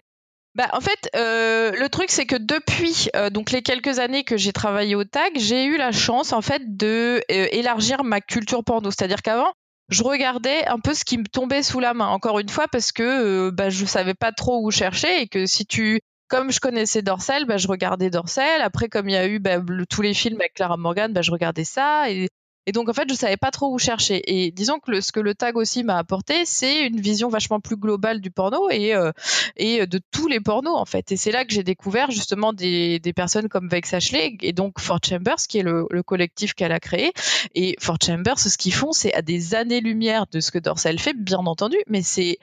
[0.57, 4.39] bah, en fait, euh, le truc c'est que depuis euh, donc les quelques années que
[4.39, 8.65] j'ai travaillé au tag, j'ai eu la chance en fait de euh, élargir ma culture
[8.65, 8.91] porno.
[8.91, 9.53] C'est-à-dire qu'avant,
[9.91, 12.07] je regardais un peu ce qui me tombait sous la main.
[12.07, 15.67] Encore une fois, parce que bah, je savais pas trop où chercher et que si
[15.67, 18.63] tu comme je connaissais Dorsel, bah, je regardais Dorsel.
[18.63, 19.59] Après, comme il y a eu bah,
[19.91, 22.07] tous les films avec Clara Morgan, bah, je regardais ça.
[22.67, 24.23] Et donc en fait, je savais pas trop où chercher.
[24.27, 27.77] Et disons que ce que le tag aussi m'a apporté, c'est une vision vachement plus
[27.77, 29.13] globale du porno et euh,
[29.57, 31.13] et de tous les pornos en fait.
[31.13, 34.99] Et c'est là que j'ai découvert justement des, personnes comme Vex Ashley et donc Fort
[35.05, 37.13] Chambers qui est le, le collectif qu'elle a créé.
[37.55, 41.15] Et Fort Chambers, ce qu'ils font, c'est à des années-lumière de ce que Dorsal fait,
[41.15, 42.39] bien entendu, mais c'est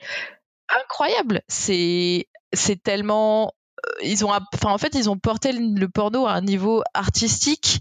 [0.68, 1.42] incroyable.
[1.48, 3.52] C'est c'est tellement
[3.86, 7.80] euh, ils ont enfin en fait ils ont porté le porno à un niveau artistique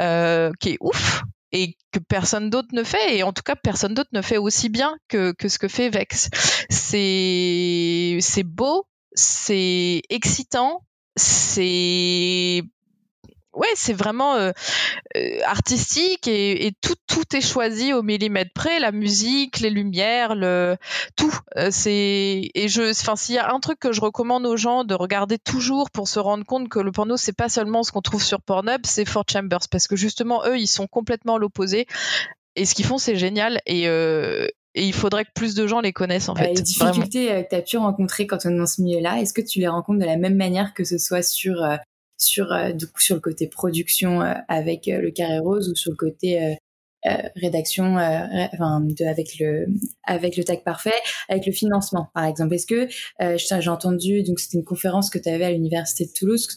[0.00, 3.94] euh, qui est ouf et que personne d'autre ne fait et en tout cas personne
[3.94, 6.30] d'autre ne fait aussi bien que, que ce que fait Vex.
[6.70, 10.84] C'est c'est beau, c'est excitant,
[11.16, 12.62] c'est
[13.54, 14.52] ouais, c'est vraiment euh,
[15.16, 20.34] euh, artistique et, et, tout tout est choisi au millimètre près, la musique, les lumières,
[20.34, 20.76] le
[21.16, 21.34] tout.
[21.56, 24.84] Euh, c'est et je, enfin, s'il y a un truc que je recommande aux gens
[24.84, 28.02] de regarder toujours pour se rendre compte que le porno c'est pas seulement ce qu'on
[28.02, 31.86] trouve sur Pornhub, c'est Fort Chambers parce que justement eux ils sont complètement l'opposé
[32.56, 33.86] et ce qu'ils font c'est génial et
[34.74, 36.54] et il faudrait que plus de gens les connaissent en fait.
[36.54, 39.42] Les difficultés que tu as pu rencontrer quand on est dans ce milieu-là, est-ce que
[39.42, 41.62] tu les rencontres de la même manière que ce soit sur
[42.22, 45.74] sur euh, du coup sur le côté production euh, avec euh, le carré rose ou
[45.74, 46.56] sur le côté
[47.34, 49.66] rédaction enfin, avec le
[50.04, 50.94] avec le tag parfait
[51.28, 52.54] avec le financement par exemple.
[52.54, 52.86] Est-ce que
[53.18, 56.54] j'ai entendu donc c'était une conférence que tu avais à l'université de Toulouse que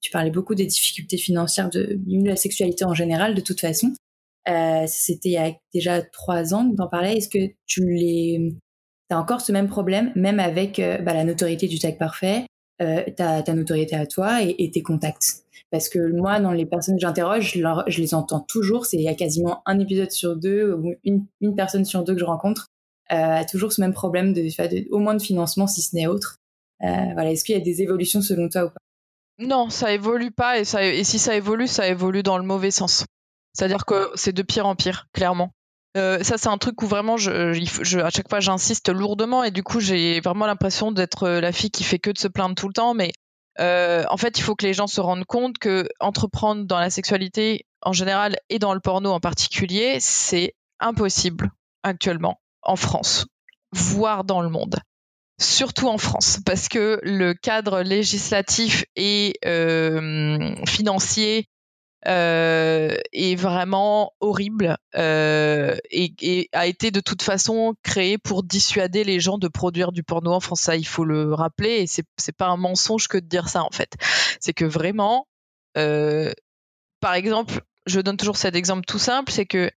[0.00, 3.92] tu parlais beaucoup des difficultés financières de, de la sexualité en général de toute façon.
[4.86, 7.16] C'était il y a déjà trois ans que tu en parlais.
[7.16, 8.54] Est-ce que tu les
[9.10, 12.44] as encore ce même problème même avec bah, la notoriété du tag parfait?
[12.80, 15.44] Euh, ta, notoriété à toi et, et, tes contacts.
[15.70, 18.86] Parce que moi, dans les personnes que j'interroge, je, je, les entends toujours.
[18.86, 22.14] C'est il y a quasiment un épisode sur deux ou une, une personne sur deux
[22.14, 22.68] que je rencontre
[23.10, 26.06] euh, a toujours ce même problème de, de, au moins de financement si ce n'est
[26.06, 26.36] autre.
[26.82, 28.80] Euh, voilà, est-ce qu'il y a des évolutions selon toi ou pas?
[29.38, 32.70] Non, ça évolue pas et, ça, et si ça évolue, ça évolue dans le mauvais
[32.70, 33.06] sens.
[33.54, 35.52] C'est-à-dire que c'est de pire en pire, clairement.
[35.96, 39.62] Euh, ça, c'est un truc où vraiment, je, à chaque fois, j'insiste lourdement et du
[39.62, 42.68] coup, j'ai vraiment l'impression d'être euh, la fille qui fait que de se plaindre tout
[42.68, 42.94] le temps.
[42.94, 43.12] Mais
[43.58, 46.90] euh, en fait, il faut que les gens se rendent compte que entreprendre dans la
[46.90, 51.50] sexualité en général et dans le porno en particulier, c'est impossible
[51.82, 53.26] actuellement en France,
[53.72, 54.76] voire dans le monde
[55.40, 59.38] surtout en France, parce que le cadre législatif et
[60.66, 61.46] financier
[62.04, 69.38] est vraiment horrible euh, et, a été de toute façon créé pour dissuader les gens
[69.38, 70.60] de produire du porno en France.
[70.60, 73.62] Ça, il faut le rappeler et c'est c'est pas un mensonge que de dire ça
[73.64, 73.94] en fait.
[74.40, 75.26] C'est que vraiment,
[75.76, 76.32] euh,
[77.00, 79.70] par exemple, je donne toujours cet exemple tout simple, c'est que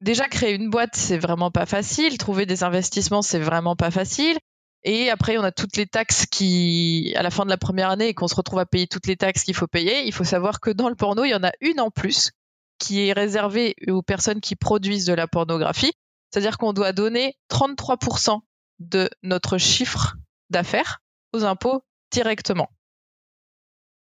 [0.00, 2.18] déjà créer une boîte, c'est vraiment pas facile.
[2.18, 4.38] Trouver des investissements, c'est vraiment pas facile.
[4.82, 8.08] Et après, on a toutes les taxes qui, à la fin de la première année,
[8.08, 10.06] et qu'on se retrouve à payer toutes les taxes qu'il faut payer.
[10.06, 12.32] Il faut savoir que dans le porno, il y en a une en plus
[12.78, 15.92] qui est réservée aux personnes qui produisent de la pornographie.
[16.30, 18.40] C'est-à-dire qu'on doit donner 33%
[18.78, 20.16] de notre chiffre
[20.48, 22.70] d'affaires aux impôts directement.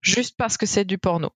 [0.01, 1.29] Juste parce que c'est du porno.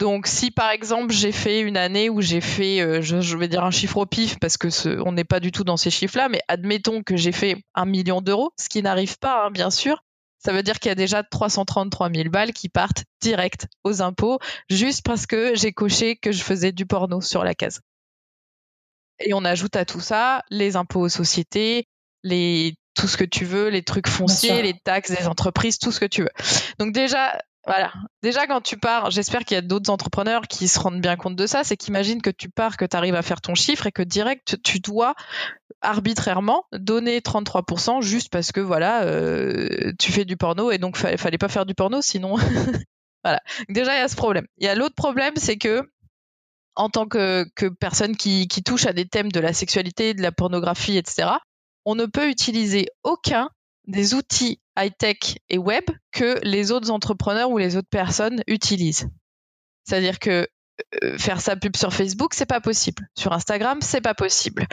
[0.00, 3.64] Donc, si par exemple j'ai fait une année où j'ai fait, euh, je, vais dire
[3.64, 6.40] un chiffre au pif parce que on n'est pas du tout dans ces chiffres-là, mais
[6.48, 10.02] admettons que j'ai fait un million d'euros, ce qui n'arrive pas, hein, bien sûr.
[10.38, 14.38] Ça veut dire qu'il y a déjà 333 000 balles qui partent direct aux impôts
[14.70, 17.82] juste parce que j'ai coché que je faisais du porno sur la case.
[19.18, 21.88] Et on ajoute à tout ça les impôts aux sociétés,
[22.22, 26.00] les tout ce que tu veux, les trucs fonciers, les taxes des entreprises, tout ce
[26.00, 26.30] que tu veux.
[26.78, 27.92] Donc déjà, voilà.
[28.22, 31.36] Déjà, quand tu pars, j'espère qu'il y a d'autres entrepreneurs qui se rendent bien compte
[31.36, 33.92] de ça, c'est qu'imagine que tu pars, que tu arrives à faire ton chiffre et
[33.92, 35.14] que direct, tu dois
[35.82, 41.18] arbitrairement donner 33% juste parce que voilà, euh, tu fais du porno et donc il
[41.18, 42.36] fallait pas faire du porno sinon.
[43.24, 43.40] voilà.
[43.68, 44.46] Déjà, il y a ce problème.
[44.56, 45.82] Il y a l'autre problème, c'est que
[46.76, 47.46] en tant que,
[47.78, 51.28] personne qui touche à des thèmes de la sexualité, de la pornographie, etc.,
[51.84, 53.50] on ne peut utiliser aucun
[53.90, 59.08] des outils high-tech et web que les autres entrepreneurs ou les autres personnes utilisent.
[59.84, 60.46] C'est-à-dire que
[61.02, 63.06] euh, faire sa pub sur Facebook, c'est pas possible.
[63.16, 64.66] Sur Instagram, c'est pas possible.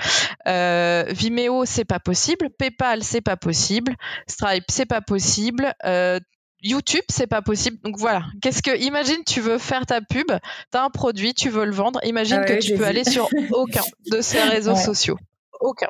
[0.48, 2.50] Euh, Vimeo, c'est pas possible.
[2.58, 3.96] PayPal, c'est pas possible.
[4.28, 5.74] Stripe, c'est pas possible.
[5.86, 6.20] Euh,
[6.62, 7.78] YouTube, c'est pas possible.
[7.84, 8.24] Donc voilà.
[8.42, 11.72] Qu'est-ce que, imagine, tu veux faire ta pub, tu as un produit, tu veux le
[11.72, 12.00] vendre.
[12.04, 15.18] Imagine ah que tu peux aller sur aucun de ces réseaux sociaux.
[15.60, 15.90] Aucun.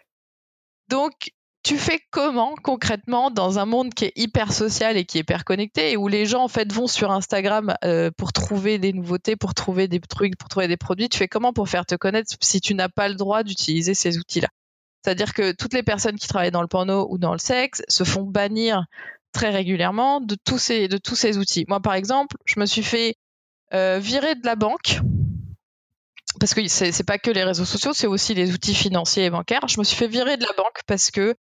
[0.90, 1.32] Donc,
[1.68, 5.44] tu fais comment concrètement dans un monde qui est hyper social et qui est hyper
[5.44, 9.36] connecté et où les gens en fait vont sur Instagram euh, pour trouver des nouveautés,
[9.36, 11.10] pour trouver des trucs, pour trouver des produits?
[11.10, 14.18] Tu fais comment pour faire te connaître si tu n'as pas le droit d'utiliser ces
[14.18, 14.48] outils-là?
[15.04, 18.06] C'est-à-dire que toutes les personnes qui travaillent dans le porno ou dans le sexe se
[18.06, 18.86] font bannir
[19.34, 21.66] très régulièrement de tous ces de tous ces outils.
[21.68, 23.16] Moi par exemple, je me suis fait
[23.74, 25.02] euh, virer de la banque
[26.40, 29.68] parce que c'est pas que les réseaux sociaux, c'est aussi les outils financiers et bancaires.
[29.68, 31.36] Je me suis fait virer de la banque parce que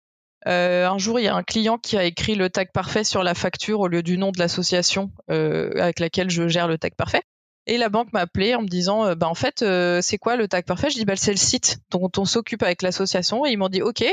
[0.46, 3.22] euh, un jour, il y a un client qui a écrit le tag parfait sur
[3.22, 6.94] la facture au lieu du nom de l'association euh, avec laquelle je gère le tag
[6.94, 7.22] parfait.
[7.66, 9.64] Et la banque m'a appelé en me disant, euh, bah en fait,
[10.02, 10.90] c'est quoi le tag parfait?
[10.90, 13.46] Je dis, bah c'est le site dont on s'occupe avec l'association.
[13.46, 14.04] Et ils m'ont dit, ok.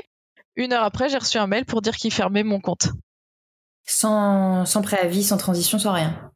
[0.56, 2.90] Une heure après, j'ai reçu un mail pour dire qu'ils fermaient mon compte.
[3.86, 6.32] Sans, sans préavis, sans transition, sans rien.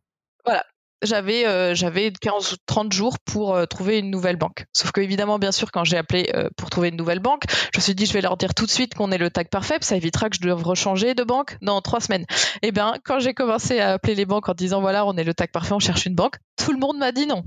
[0.45, 0.63] Voilà
[1.01, 4.65] j'avais euh, j'avais 15 ou 30 jours pour euh, trouver une nouvelle banque.
[4.73, 7.79] Sauf que évidemment, bien sûr, quand j'ai appelé euh, pour trouver une nouvelle banque, je
[7.79, 9.77] me suis dit je vais leur dire tout de suite qu'on est le tag parfait,
[9.81, 12.25] ça évitera que je doive rechanger de banque dans trois semaines.
[12.61, 15.33] Eh bien, quand j'ai commencé à appeler les banques en disant voilà, on est le
[15.33, 17.43] tag parfait, on cherche une banque, tout le monde m'a dit non.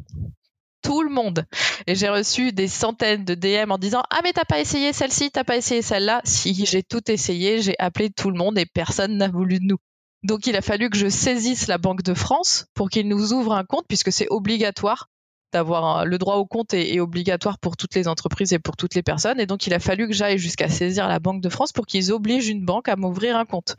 [0.81, 1.45] Tout le monde.
[1.89, 5.33] Et j'ai reçu des centaines de DM en disant Ah, mais t'as pas essayé celle-ci,
[5.33, 6.21] t'as pas essayé celle-là.
[6.23, 9.79] Si, j'ai tout essayé, j'ai appelé tout le monde et personne n'a voulu de nous.
[10.23, 13.55] Donc il a fallu que je saisisse la Banque de France pour qu'ils nous ouvrent
[13.55, 15.09] un compte, puisque c'est obligatoire
[15.53, 19.03] d'avoir le droit au compte est, obligatoire pour toutes les entreprises et pour toutes les
[19.03, 19.41] personnes.
[19.41, 22.13] Et donc il a fallu que j'aille jusqu'à saisir la Banque de France pour qu'ils
[22.13, 23.77] obligent une banque à m'ouvrir un compte,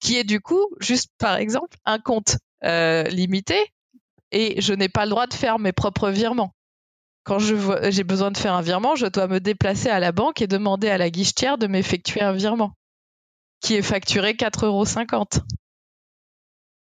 [0.00, 3.56] qui est du coup juste par exemple un compte euh, limité.
[4.32, 6.54] Et je n'ai pas le droit de faire mes propres virements
[7.24, 10.46] quand j'ai besoin de faire un virement, je dois me déplacer à la banque et
[10.46, 12.72] demander à la guichetière de m'effectuer un virement
[13.60, 14.84] qui est facturé 4,50 euros.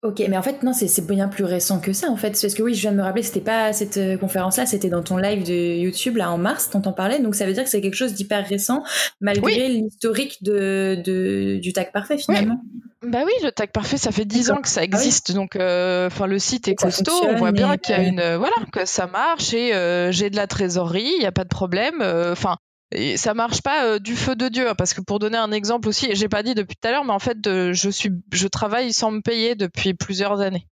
[0.03, 2.39] Ok, mais en fait, non, c'est bien plus récent que ça, en fait.
[2.41, 5.03] Parce que oui, je viens de me rappeler, c'était pas cette euh, conférence-là, c'était dans
[5.03, 7.19] ton live de YouTube, là, en mars, on parlais.
[7.19, 8.85] Donc, ça veut dire que c'est quelque chose d'hyper récent,
[9.21, 12.61] malgré l'historique de, du tag parfait, finalement.
[13.03, 15.33] Bah oui, le tag parfait, ça fait 10 ans que ça ah existe.
[15.33, 17.13] Donc, euh, enfin, le site est costaud.
[17.29, 20.37] On voit bien qu'il y a une, voilà, que ça marche et euh, j'ai de
[20.37, 22.03] la trésorerie, il n'y a pas de problème.
[22.03, 22.57] Enfin,
[22.93, 25.51] et ça marche pas euh, du feu de Dieu, hein, parce que pour donner un
[25.51, 28.47] exemple aussi, j'ai pas dit depuis tout à l'heure, mais en fait, je suis, je
[28.47, 30.69] travaille sans me payer depuis plusieurs années,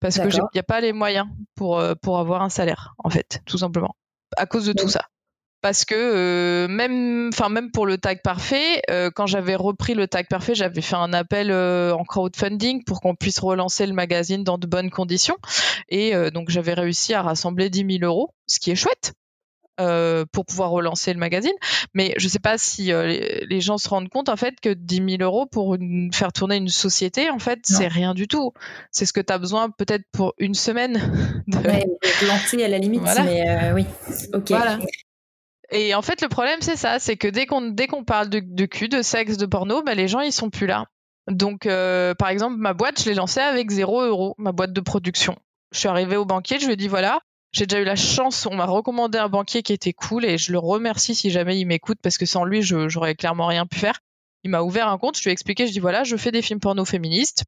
[0.00, 1.26] parce que il n'y a pas les moyens
[1.56, 3.96] pour euh, pour avoir un salaire, en fait, tout simplement,
[4.36, 5.06] à cause de tout ça.
[5.62, 8.82] Parce que euh, même, enfin même pour le tag parfait,
[9.14, 13.38] quand j'avais repris le tag parfait, j'avais fait un appel en crowdfunding pour qu'on puisse
[13.40, 15.38] relancer le magazine dans de bonnes conditions,
[15.88, 19.14] et donc j'avais réussi à rassembler 10 000 euros, ce qui est chouette
[19.80, 21.54] euh, pour pouvoir relancer le magazine.
[21.94, 24.68] Mais je ne sais pas si euh, les, gens se rendent compte en fait que
[24.68, 25.78] 10 000 euros pour
[26.12, 28.52] faire tourner une société, en fait, c'est rien du tout.
[28.90, 31.42] C'est ce que tu as besoin peut-être pour une semaine.
[31.46, 32.26] De...
[32.26, 33.86] lancer à la limite, mais euh, oui.
[34.34, 34.50] Ok.
[34.50, 34.78] Voilà.
[35.70, 38.66] Et en fait, le problème, c'est ça, c'est que dès qu'on dès qu'on parle de,
[38.66, 40.84] cul, de sexe, de porno, bah, les gens, ils sont plus là.
[41.30, 45.36] Donc, par exemple, ma boîte, je l'ai lancée avec 0 euros, ma boîte de production.
[45.72, 47.20] Je suis arrivée au banquier, je lui ai dit voilà,
[47.52, 50.52] J'ai déjà eu la chance, on m'a recommandé un banquier qui était cool et je
[50.52, 54.00] le remercie si jamais il m'écoute parce que sans lui, j'aurais clairement rien pu faire.
[54.42, 56.42] Il m'a ouvert un compte, je lui ai expliqué, je dis voilà, je fais des
[56.42, 57.44] films porno féministes.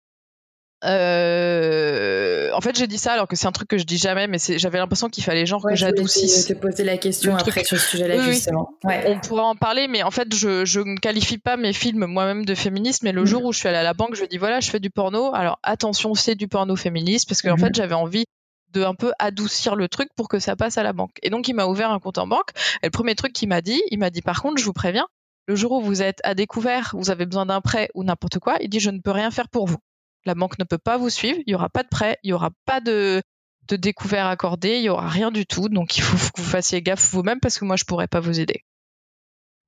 [0.85, 4.27] Euh, en fait, j'ai dit ça alors que c'est un truc que je dis jamais,
[4.27, 6.47] mais j'avais l'impression qu'il fallait genre que j'adoucisse.
[6.47, 8.69] te poser la question après sur ce sujet-là justement.
[8.85, 12.45] On pourra en parler, mais en fait, je, je ne qualifie pas mes films moi-même
[12.45, 13.03] de féministes.
[13.03, 13.27] Mais le mm.
[13.27, 15.35] jour où je suis allée à la banque, je dis voilà, je fais du porno.
[15.35, 17.61] Alors attention, c'est du porno féministe parce qu'en en mm-hmm.
[17.61, 18.27] fait, j'avais envie
[18.75, 21.19] de un peu adoucir le truc pour que ça passe à la banque.
[21.23, 22.51] Et donc, il m'a ouvert un compte en banque.
[22.83, 25.07] Et le premier truc qu'il m'a dit, il m'a dit par contre, je vous préviens,
[25.47, 28.57] le jour où vous êtes à découvert, vous avez besoin d'un prêt ou n'importe quoi,
[28.61, 29.79] il dit je ne peux rien faire pour vous.
[30.27, 32.33] La banque ne peut pas vous suivre, il n'y aura pas de prêt, il n'y
[32.33, 33.23] aura pas de,
[33.69, 35.69] de découvert accordé, il n'y aura rien du tout.
[35.69, 38.41] Donc il faut que vous fassiez gaffe vous-même parce que moi je pourrais pas vous
[38.41, 38.65] aider.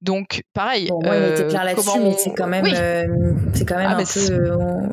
[0.01, 0.89] Donc pareil.
[0.89, 3.91] Bon, moi, il était clair euh, là-dessus, mais c'est quand même, euh, c'est quand même
[3.91, 4.89] ah, un peu, euh,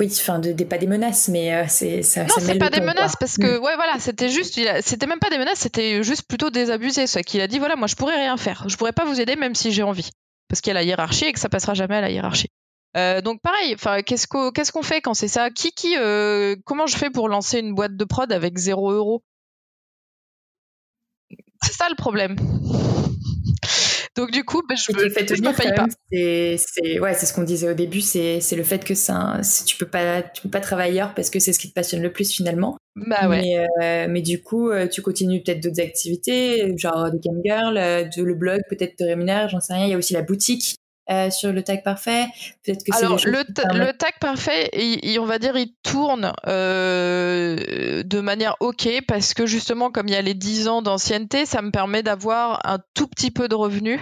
[0.00, 2.24] oui, enfin, de, pas des menaces, mais c'est ça.
[2.24, 3.62] Non, c'est pas des menaces parce que, mm.
[3.62, 7.06] ouais, voilà, c'était juste, c'était même pas des menaces, c'était juste plutôt désabusé.
[7.06, 9.36] Ce qu'il a dit, voilà, moi, je pourrais rien faire, je pourrais pas vous aider
[9.36, 10.10] même si j'ai envie,
[10.48, 12.48] parce qu'il y a la hiérarchie et que ça passera jamais à la hiérarchie.
[12.96, 15.50] Euh, donc pareil, enfin qu'est-ce qu'on fait quand c'est ça?
[15.50, 19.22] Qui qui euh, comment je fais pour lancer une boîte de prod avec 0 euros?
[21.62, 22.36] C'est ça le problème.
[24.16, 25.86] Donc du coup, ben, je, me, fait je me paye pas.
[26.10, 29.86] C'est ouais, c'est ce qu'on disait au début, c'est le fait que ça, tu peux
[29.86, 32.30] pas tu peux pas travailler ailleurs parce que c'est ce qui te passionne le plus
[32.32, 32.78] finalement.
[32.94, 33.42] Bah ouais.
[33.42, 37.74] Mais, euh, mais du coup, tu continues peut-être d'autres activités, genre de cam girl,
[38.16, 39.86] de le blog, peut-être te rémunère, j'en sais rien.
[39.86, 40.76] Il y a aussi la boutique
[41.10, 42.26] euh, sur le tag parfait
[42.64, 43.44] Peut-être que Alors, le,
[43.78, 44.70] le, tag parfait,
[45.18, 50.16] on va dire, il tourne euh, de manière OK parce que justement, comme il y
[50.16, 54.00] a les 10 ans d'ancienneté, ça me permet d'avoir un tout petit peu de revenus.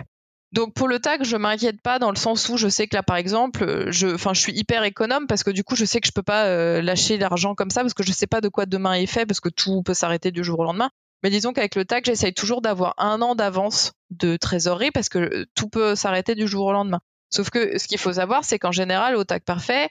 [0.53, 3.03] Donc pour le tag, je m'inquiète pas dans le sens où je sais que là,
[3.03, 6.07] par exemple, je, enfin, je suis hyper économe parce que du coup, je sais que
[6.07, 8.65] je peux pas euh, lâcher l'argent comme ça parce que je sais pas de quoi
[8.65, 10.91] demain est fait parce que tout peut s'arrêter du jour au lendemain.
[11.25, 15.47] Mais disons qu'avec le tag, j'essaye toujours d'avoir un an d'avance de trésorerie parce que
[15.55, 17.01] tout peut s'arrêter du jour au lendemain.
[17.31, 19.89] Sauf que ce qu'il faut savoir, c'est qu'en général, au tag parfait,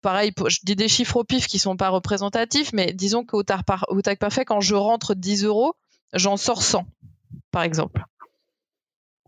[0.00, 3.60] pareil, je dis des chiffres au pif qui sont pas représentatifs, mais disons qu'au tag,
[4.18, 5.74] parfait, quand je rentre 10 euros,
[6.14, 6.86] j'en sors 100,
[7.50, 8.02] par exemple.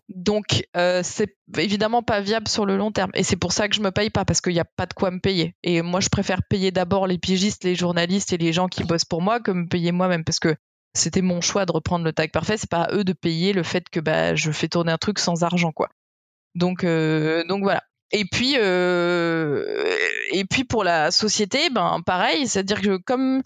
[0.08, 3.10] Donc, euh, c'est évidemment pas viable sur le long terme.
[3.14, 4.94] Et c'est pour ça que je me paye pas, parce qu'il n'y a pas de
[4.94, 5.54] quoi me payer.
[5.62, 9.04] Et moi, je préfère payer d'abord les pigistes, les journalistes et les gens qui bossent
[9.04, 10.24] pour moi que me payer moi-même.
[10.24, 10.56] Parce que
[10.94, 12.56] c'était mon choix de reprendre le tag parfait.
[12.56, 15.18] C'est pas à eux de payer le fait que bah, je fais tourner un truc
[15.18, 15.88] sans argent, quoi.
[16.54, 17.82] Donc, euh, donc voilà.
[18.12, 19.96] Et puis, euh,
[20.30, 23.42] et puis pour la société, ben pareil, c'est-à-dire que comme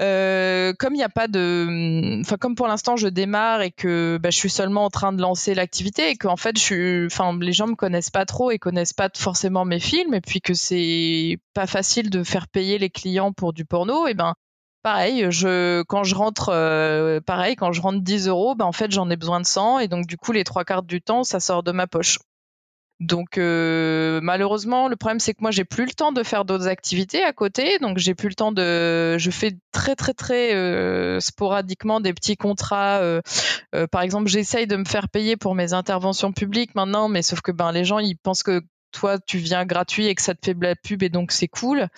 [0.00, 4.18] euh, comme il n'y a pas de, enfin comme pour l'instant je démarre et que
[4.20, 7.38] bah, je suis seulement en train de lancer l'activité et qu'en fait je suis, enfin
[7.40, 10.52] les gens me connaissent pas trop et connaissent pas forcément mes films et puis que
[10.52, 14.34] c'est pas facile de faire payer les clients pour du porno, et ben
[14.86, 18.92] pareil, je, quand je rentre, euh, pareil, quand je rentre 10 euros, ben, en fait,
[18.92, 21.40] j'en ai besoin de 100 et donc, du coup, les trois quarts du temps, ça
[21.40, 22.20] sort de ma poche.
[23.00, 26.66] Donc euh, malheureusement, le problème c'est que moi j'ai plus le temps de faire d'autres
[26.66, 29.18] activités à côté, donc j'ai plus le temps de.
[29.18, 33.02] Je fais très très très euh, sporadiquement des petits contrats.
[33.90, 37.52] par exemple, j'essaye de me faire payer pour mes interventions publiques maintenant, mais sauf que
[37.52, 40.54] ben les gens ils pensent que toi tu viens gratuit et que ça te fait
[40.54, 41.88] de la pub et donc c'est cool.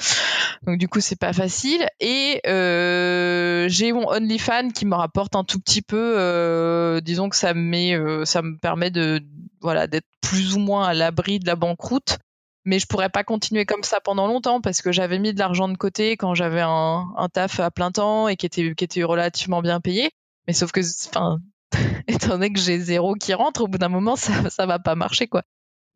[0.63, 1.87] Donc du coup c'est pas facile.
[2.01, 6.15] Et euh, j'ai mon OnlyFans qui me rapporte un tout petit peu.
[6.19, 9.21] Euh, disons que ça me euh, ça me permet de
[9.61, 12.19] voilà d'être plus ou moins à l'abri de la banqueroute.
[12.65, 15.69] Mais je pourrais pas continuer comme ça pendant longtemps parce que j'avais mis de l'argent
[15.69, 19.05] de côté quand j'avais un, un, taf à plein temps et qui était qui était
[19.05, 20.11] relativement bien payé.
[20.49, 21.39] Mais sauf que, enfin,
[22.09, 24.95] étant donné que j'ai zéro qui rentre, au bout d'un moment, ça, ça va pas
[24.95, 25.43] marcher, quoi.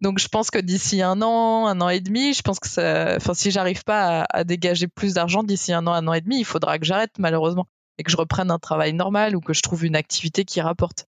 [0.02, 3.14] Donc je pense que d'ici un an, un an et demi, je pense que ça,
[3.16, 6.40] enfin si j'arrive pas à, dégager plus d'argent d'ici un an, un an et demi,
[6.40, 9.62] il faudra que j'arrête malheureusement et que je reprenne un travail normal ou que je
[9.62, 11.06] trouve une activité qui rapporte.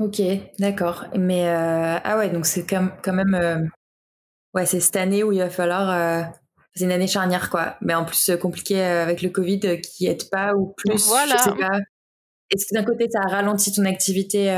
[0.00, 0.20] Ok,
[0.58, 1.04] d'accord.
[1.16, 3.60] Mais euh, ah ouais, donc c'est quand, même euh,
[4.54, 6.24] ouais, c'est cette année où il va falloir euh,
[6.74, 7.76] c'est une année charnière quoi.
[7.80, 11.06] Mais en plus compliqué avec le Covid qui aide pas ou plus.
[11.06, 11.36] Voilà.
[11.36, 11.78] Je sais pas.
[12.50, 14.50] Est-ce que d'un côté ça a ralenti ton activité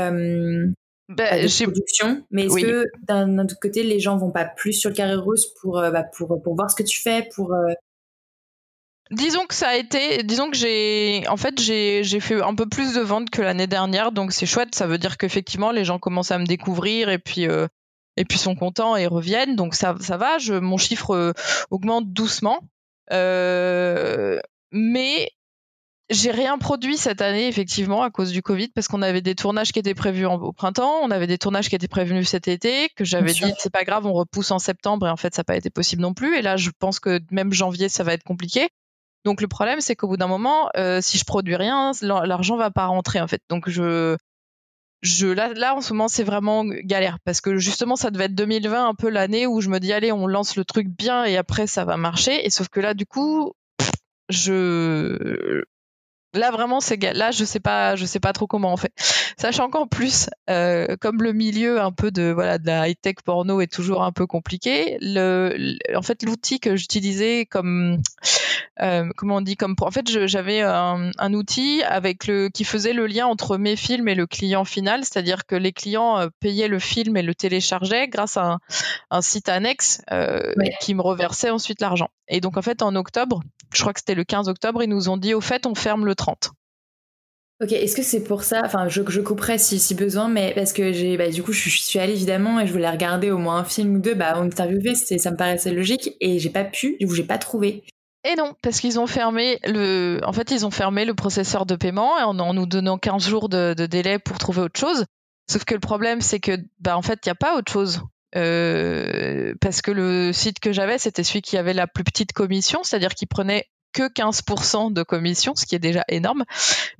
[1.09, 4.89] bah, j'ai production, mais est-ce que d'un autre côté, les gens vont pas plus sur
[4.89, 7.73] le carré rose pour, euh, bah, pour, pour voir ce que tu fais, pour euh
[9.11, 12.67] Disons que ça a été, disons que j'ai, en fait, j'ai, j'ai fait un peu
[12.67, 14.73] plus de ventes que l'année dernière, donc c'est chouette.
[14.73, 17.67] Ça veut dire qu'effectivement, les gens commencent à me découvrir et puis, euh,
[18.15, 19.55] et puis sont contents et reviennent.
[19.55, 20.39] Donc ça, ça va.
[20.39, 21.33] Je, mon chiffre
[21.69, 22.61] augmente doucement.
[23.11, 24.39] mais
[26.09, 29.71] j'ai rien produit cette année, effectivement, à cause du Covid, parce qu'on avait des tournages
[29.71, 33.05] qui étaient prévus au printemps, on avait des tournages qui étaient prévenus cet été, que
[33.05, 35.55] j'avais dit, c'est pas grave, on repousse en septembre, et en fait, ça n'a pas
[35.55, 36.37] été possible non plus.
[36.37, 38.69] Et là, je pense que même janvier, ça va être compliqué.
[39.25, 40.69] Donc le problème, c'est qu'au bout d'un moment,
[41.01, 43.41] si je produis rien, l'argent va pas rentrer en fait.
[43.49, 44.17] Donc je
[45.03, 48.35] je là, là en ce moment c'est vraiment galère parce que justement ça devait être
[48.35, 51.35] 2020 un peu l'année où je me dis allez on lance le truc bien et
[51.35, 53.51] après ça va marcher et sauf que là du coup
[54.29, 55.61] je
[56.33, 58.93] Là vraiment c'est là je sais pas je sais pas trop comment on fait.
[59.37, 63.15] Sachant qu'en plus euh, comme le milieu un peu de voilà de la high tech
[63.23, 68.01] porno est toujours un peu compliqué, le, en fait l'outil que j'utilisais comme
[68.81, 72.63] euh, comment on dit comme pour en fait j'avais un, un, outil avec le qui
[72.63, 76.29] faisait le lien entre mes films et le client final, c'est-à-dire que les clients euh,
[76.39, 78.59] payaient le film et le téléchargeaient grâce à un,
[79.11, 82.09] un site annexe euh, qui me reversait ensuite l'argent.
[82.27, 83.41] Et donc en fait en octobre
[83.75, 86.05] je crois que c'était le 15 octobre, ils nous ont dit au fait, on ferme
[86.05, 86.51] le 30.
[87.61, 90.73] Ok, est-ce que c'est pour ça Enfin, je, je couperai si, si besoin, mais parce
[90.73, 93.59] que j'ai, bah, du coup, je, suis allée évidemment et je voulais regarder au moins
[93.59, 94.15] un film ou deux.
[94.15, 97.37] Bah, on interviewait, ça me paraissait logique et j'ai pas pu, du coup, j'ai pas
[97.37, 97.83] trouvé.
[98.25, 101.75] Et non, parce qu'ils ont fermé le, en fait, ils ont fermé le processeur de
[101.75, 105.05] paiement en, en nous donnant 15 jours de, de, délai pour trouver autre chose.
[105.49, 108.01] Sauf que le problème, c'est que, bah, en fait, il n'y a pas autre chose.
[108.35, 112.83] Euh, parce que le site que j'avais, c'était celui qui avait la plus petite commission,
[112.83, 116.43] c'est-à-dire qui prenait que 15% de commission, ce qui est déjà énorme,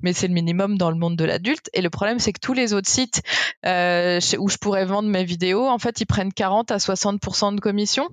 [0.00, 1.68] mais c'est le minimum dans le monde de l'adulte.
[1.74, 3.22] Et le problème, c'est que tous les autres sites
[3.66, 7.60] euh, où je pourrais vendre mes vidéos, en fait, ils prennent 40 à 60% de
[7.60, 8.08] commission.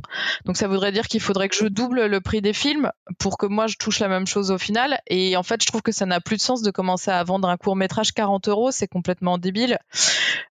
[0.46, 3.46] Donc ça voudrait dire qu'il faudrait que je double le prix des films pour que
[3.46, 5.00] moi je touche la même chose au final.
[5.08, 7.48] Et en fait, je trouve que ça n'a plus de sens de commencer à vendre
[7.48, 9.78] un court métrage 40 euros, c'est complètement débile.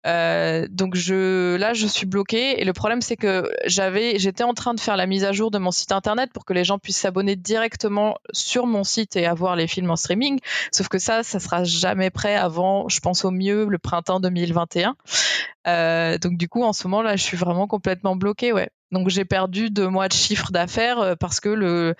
[0.06, 2.60] Euh, donc je, là, je suis bloquée.
[2.60, 5.50] Et le problème, c'est que j'avais, j'étais en train de faire la mise à jour
[5.50, 9.26] de mon site internet pour que les gens puissent s'abonner directement sur mon site et
[9.26, 10.38] avoir les films en streaming.
[10.72, 14.96] Sauf que ça, ça sera jamais prêt avant, je pense au mieux, le printemps 2021.
[15.66, 18.70] Euh, donc du coup, en ce moment là, je suis vraiment complètement bloquée, ouais.
[18.90, 21.94] Donc j'ai perdu deux mois de chiffre d'affaires euh, parce que le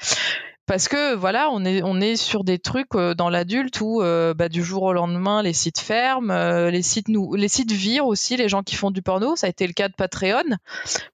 [0.69, 4.35] parce que voilà, on est on est sur des trucs euh, dans l'adulte où euh,
[4.35, 8.07] bah, du jour au lendemain les sites ferment, euh, les sites nous les sites virent
[8.07, 9.35] aussi les gens qui font du porno.
[9.35, 10.45] Ça a été le cas de Patreon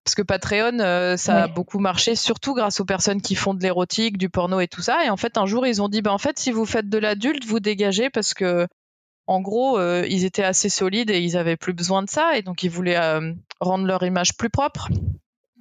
[0.05, 4.19] parce que Patreon ça a beaucoup marché surtout grâce aux personnes qui font de l'érotique,
[4.19, 5.05] du porno et tout ça.
[5.07, 6.99] Et en fait un jour ils ont dit bah en fait si vous faites de
[6.99, 8.67] l'adulte vous dégagez parce que
[9.27, 12.63] en gros, ils étaient assez solides et ils avaient plus besoin de ça, et donc
[12.63, 13.01] ils voulaient
[13.59, 14.91] rendre leur image plus propre.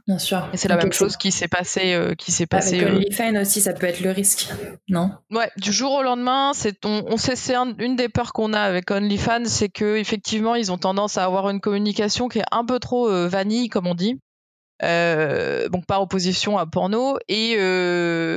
[0.06, 0.50] Bien sûr.
[0.52, 2.76] Et c'est la même chose qui s'est passé, euh, qui s'est passé.
[2.80, 4.50] Avec euh, OnlyFans aussi, ça peut être le risque,
[4.90, 5.12] non?
[5.32, 8.60] Ouais, du jour au lendemain, c'est on, on sait c'est une des peurs qu'on a
[8.60, 12.66] avec OnlyFans, c'est que effectivement ils ont tendance à avoir une communication qui est un
[12.66, 14.20] peu trop euh, vanille, comme on dit.
[14.82, 17.56] Euh, donc par opposition à porno et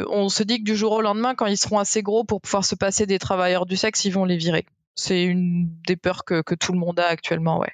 [0.09, 2.65] on se dit que du jour au lendemain quand ils seront assez gros pour pouvoir
[2.65, 6.43] se passer des travailleurs du sexe ils vont les virer c'est une des peurs que,
[6.43, 7.73] que tout le monde a actuellement ouais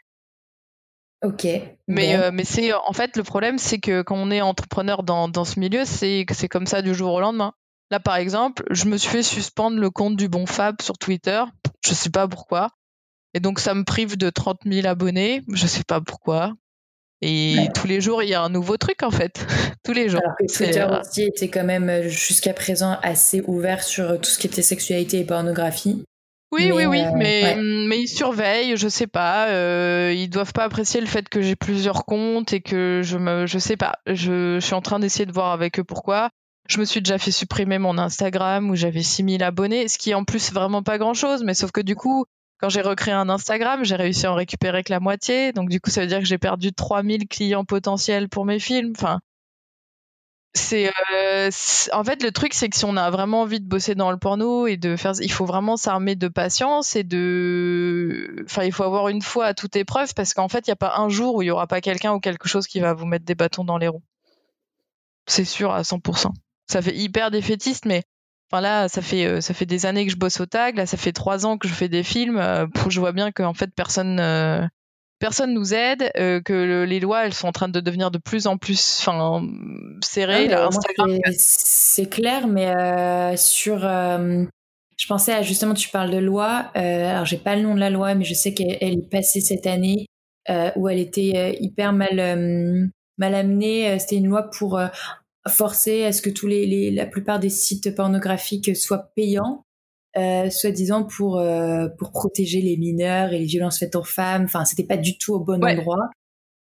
[1.22, 1.46] Ok.
[1.86, 5.28] Mais, euh, mais c'est en fait le problème, c'est que quand on est entrepreneur dans,
[5.28, 7.52] dans ce milieu, c'est que c'est comme ça du jour au lendemain.
[7.92, 11.44] Là, par exemple, je me suis fait suspendre le compte du Bon Fab sur Twitter.
[11.84, 12.70] Je sais pas pourquoi.
[13.34, 15.42] Et donc, ça me prive de 30 000 abonnés.
[15.48, 16.54] Je sais pas pourquoi.
[17.20, 19.46] Et tous les jours, il y a un nouveau truc, en fait.
[19.84, 20.20] tous les jours.
[20.24, 24.30] Alors que Twitter euh, aussi était quand même, euh, jusqu'à présent, assez ouvert sur tout
[24.30, 26.02] ce qui était sexualité et pornographie.
[26.52, 29.48] Oui, oui, oui, euh, mais, mais ils surveillent, je sais pas.
[29.48, 33.46] Euh, ils doivent pas apprécier le fait que j'ai plusieurs comptes et que je me,
[33.46, 33.94] je sais pas.
[34.06, 36.28] Je, je suis en train d'essayer de voir avec eux pourquoi.
[36.68, 40.14] Je me suis déjà fait supprimer mon Instagram où j'avais 6000 abonnés, ce qui est
[40.14, 42.26] en plus vraiment pas grand chose, mais sauf que du coup,
[42.60, 45.52] quand j'ai recréé un Instagram, j'ai réussi à en récupérer que la moitié.
[45.52, 48.92] Donc du coup, ça veut dire que j'ai perdu 3000 clients potentiels pour mes films.
[48.96, 49.20] Enfin,
[50.54, 53.94] euh, c'est en fait le truc c'est que si on a vraiment envie de bosser
[53.94, 58.64] dans le porno et de faire il faut vraiment s'armer de patience et de enfin
[58.64, 60.96] il faut avoir une foi à toute épreuve parce qu'en fait il n'y a pas
[60.98, 63.24] un jour où il y aura pas quelqu'un ou quelque chose qui va vous mettre
[63.24, 64.02] des bâtons dans les roues.
[65.26, 66.32] C'est sûr à 100%
[66.68, 68.02] ça fait hyper défaitiste mais
[68.50, 70.84] enfin là ça fait euh, ça fait des années que je bosse au tag là
[70.84, 73.70] ça fait trois ans que je fais des films euh, je vois bien qu'en fait
[73.74, 74.20] personne
[75.22, 78.48] personne nous aide, euh, que les lois elles sont en train de devenir de plus
[78.48, 79.40] en plus enfin
[80.02, 80.52] serrées.
[80.52, 80.68] Ah,
[81.38, 84.42] c'est clair, mais euh, sur euh,
[84.96, 86.72] je pensais à justement tu parles de loi.
[86.74, 89.68] alors j'ai pas le nom de la loi, mais je sais qu'elle est passée cette
[89.68, 90.06] année
[90.74, 93.96] où elle était hyper mal mal amenée.
[94.00, 94.80] C'était une loi pour
[95.46, 99.62] forcer à ce que tous les, la plupart des sites pornographiques soient payants
[100.18, 104.44] euh, soi-disant pour euh, pour protéger les mineurs et les violences faites aux femmes.
[104.44, 106.10] Enfin, c'était pas du tout au bon endroit.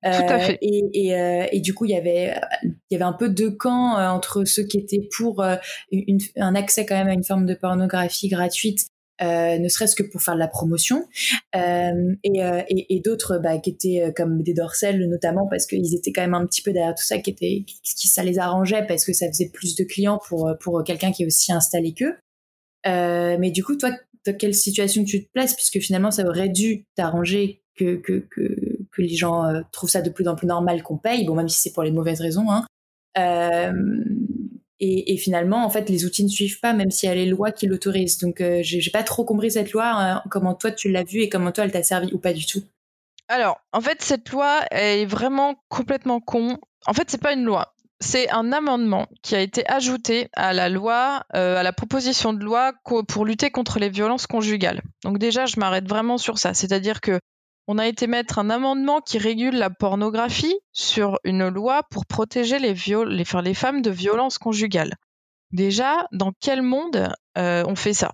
[0.04, 0.58] Tout à euh, fait.
[0.62, 3.98] Et, et, et, du coup, il y avait il y avait un peu deux camps
[3.98, 5.44] entre ceux qui étaient pour
[5.92, 8.88] une, un accès quand même à une forme de pornographie gratuite
[9.20, 11.08] ne serait-ce que pour faire de la promotion,
[11.56, 16.36] et, et, d'autres bah, qui étaient comme des dorsales notamment parce qu'ils étaient quand même
[16.36, 19.28] un petit peu derrière tout ça, qui était, qui, ça les arrangeait parce que ça
[19.28, 22.14] faisait plus de clients pour pour quelqu'un qui est aussi installé qu'eux.
[22.88, 23.92] Mais du coup, toi,
[24.26, 28.78] dans quelle situation tu te places, puisque finalement, ça aurait dû t'arranger que, que, que,
[28.98, 31.62] les gens euh, trouvent ça de plus en plus normal qu'on paye, bon, même si
[31.62, 32.50] c'est pour les mauvaises raisons.
[32.50, 32.66] Hein.
[33.20, 34.04] Euh,
[34.80, 37.28] et, et, finalement, en fait, les outils ne suivent pas, même s'il y a les
[37.28, 38.18] lois qui l'autorisent.
[38.18, 41.30] Donc, euh, j'ai pas trop compris cette loi, hein, comment toi tu l'as vue et
[41.30, 42.64] comment toi elle t'a servi ou pas du tout?
[43.28, 46.58] Alors, en fait, cette loi est vraiment complètement con.
[46.88, 50.70] En fait, c'est pas une loi c'est un amendement qui a été ajouté à la
[50.70, 52.74] loi, euh, à la proposition de loi
[53.08, 54.82] pour lutter contre les violences conjugales.
[55.04, 57.20] Donc déjà, je m'arrête vraiment sur ça, c'est-à-dire que
[57.68, 62.60] on a été mettre un amendement qui régule la pornographie sur une loi pour protéger
[62.60, 64.96] les, femmes de violences conjugales.
[65.52, 68.14] Déjà, dans quel monde euh, on fait ça?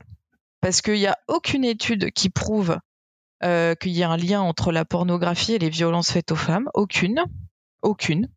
[0.60, 2.78] Parce qu'il n'y a aucune étude qui prouve
[3.44, 6.70] euh, qu'il y a un lien entre la pornographie et les violences faites aux femmes.
[6.74, 7.24] Aucune.
[7.84, 8.30] Aucune.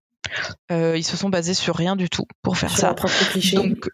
[0.71, 2.95] Euh, ils se sont basés sur rien du tout pour faire ça.
[3.55, 3.89] Donc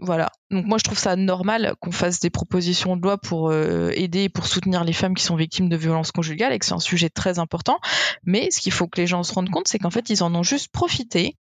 [0.00, 0.30] voilà.
[0.50, 4.24] Donc moi je trouve ça normal qu'on fasse des propositions de loi pour euh, aider
[4.24, 6.80] et pour soutenir les femmes qui sont victimes de violences conjugales et que c'est un
[6.80, 7.78] sujet très important.
[8.24, 10.34] Mais ce qu'il faut que les gens se rendent compte, c'est qu'en fait ils en
[10.34, 11.36] ont juste profité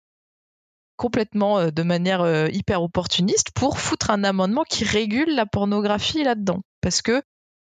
[0.97, 6.61] complètement euh, de manière hyper opportuniste pour foutre un amendement qui régule la pornographie là-dedans.
[6.81, 7.21] Parce que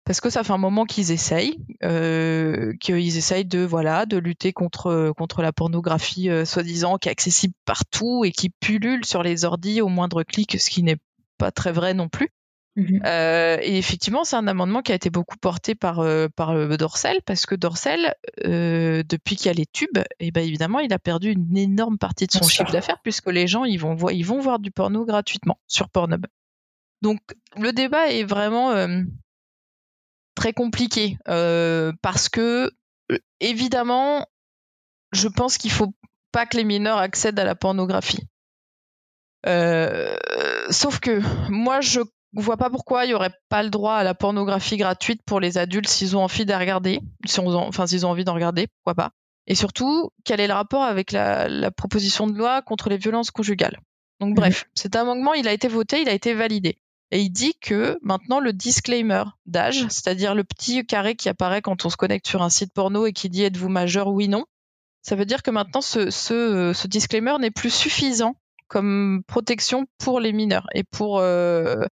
[0.04, 4.52] parce que ça fait un moment qu'ils essayent, euh, qu'ils essayent de voilà de lutter
[4.52, 9.44] contre contre la pornographie euh, soi-disant qui est accessible partout et qui pullule sur les
[9.44, 10.98] ordis au moindre clic, ce qui n'est
[11.38, 12.30] pas très vrai non plus.
[12.74, 16.54] Mmh euh, et effectivement, c'est un amendement qui a été beaucoup porté par euh, par
[16.78, 18.14] Dorsel parce que Dorsel,
[18.46, 21.56] euh, depuis qu'il y a les tubes, et eh ben évidemment, il a perdu une
[21.56, 24.58] énorme partie de son chiffre d'affaires puisque les gens ils vont voir ils vont voir
[24.58, 26.26] du porno gratuitement sur Pornhub.
[27.02, 27.20] Donc
[27.58, 28.72] le débat est vraiment
[30.34, 32.70] très compliqué euh, parce que
[33.10, 34.26] euh, évidemment,
[35.12, 35.92] je pense qu'il faut
[36.32, 38.24] pas que les mineurs accèdent à la pornographie.
[39.46, 40.16] Euh,
[40.70, 41.20] sauf que
[41.50, 42.00] moi, je
[42.34, 45.58] vois pas pourquoi il y aurait pas le droit à la pornographie gratuite pour les
[45.58, 48.94] adultes s'ils ont envie de regarder, si on, enfin s'ils ont envie d'en regarder, pourquoi
[48.94, 49.10] pas.
[49.46, 53.30] Et surtout, quel est le rapport avec la, la proposition de loi contre les violences
[53.30, 53.80] conjugales?
[54.20, 56.78] Donc mmh bref, cet amendement, il a été voté, il a été validé.
[57.12, 61.84] Et il dit que maintenant le disclaimer d'âge, c'est-à-dire le petit carré qui apparaît quand
[61.84, 64.08] on se connecte sur un site porno et qui dit êtes-vous majeur?
[64.08, 64.46] oui non,
[65.02, 68.34] ça veut dire que maintenant ce, ce, ce disclaimer n'est plus suffisant
[68.66, 71.84] comme protection pour les mineurs et pour euh,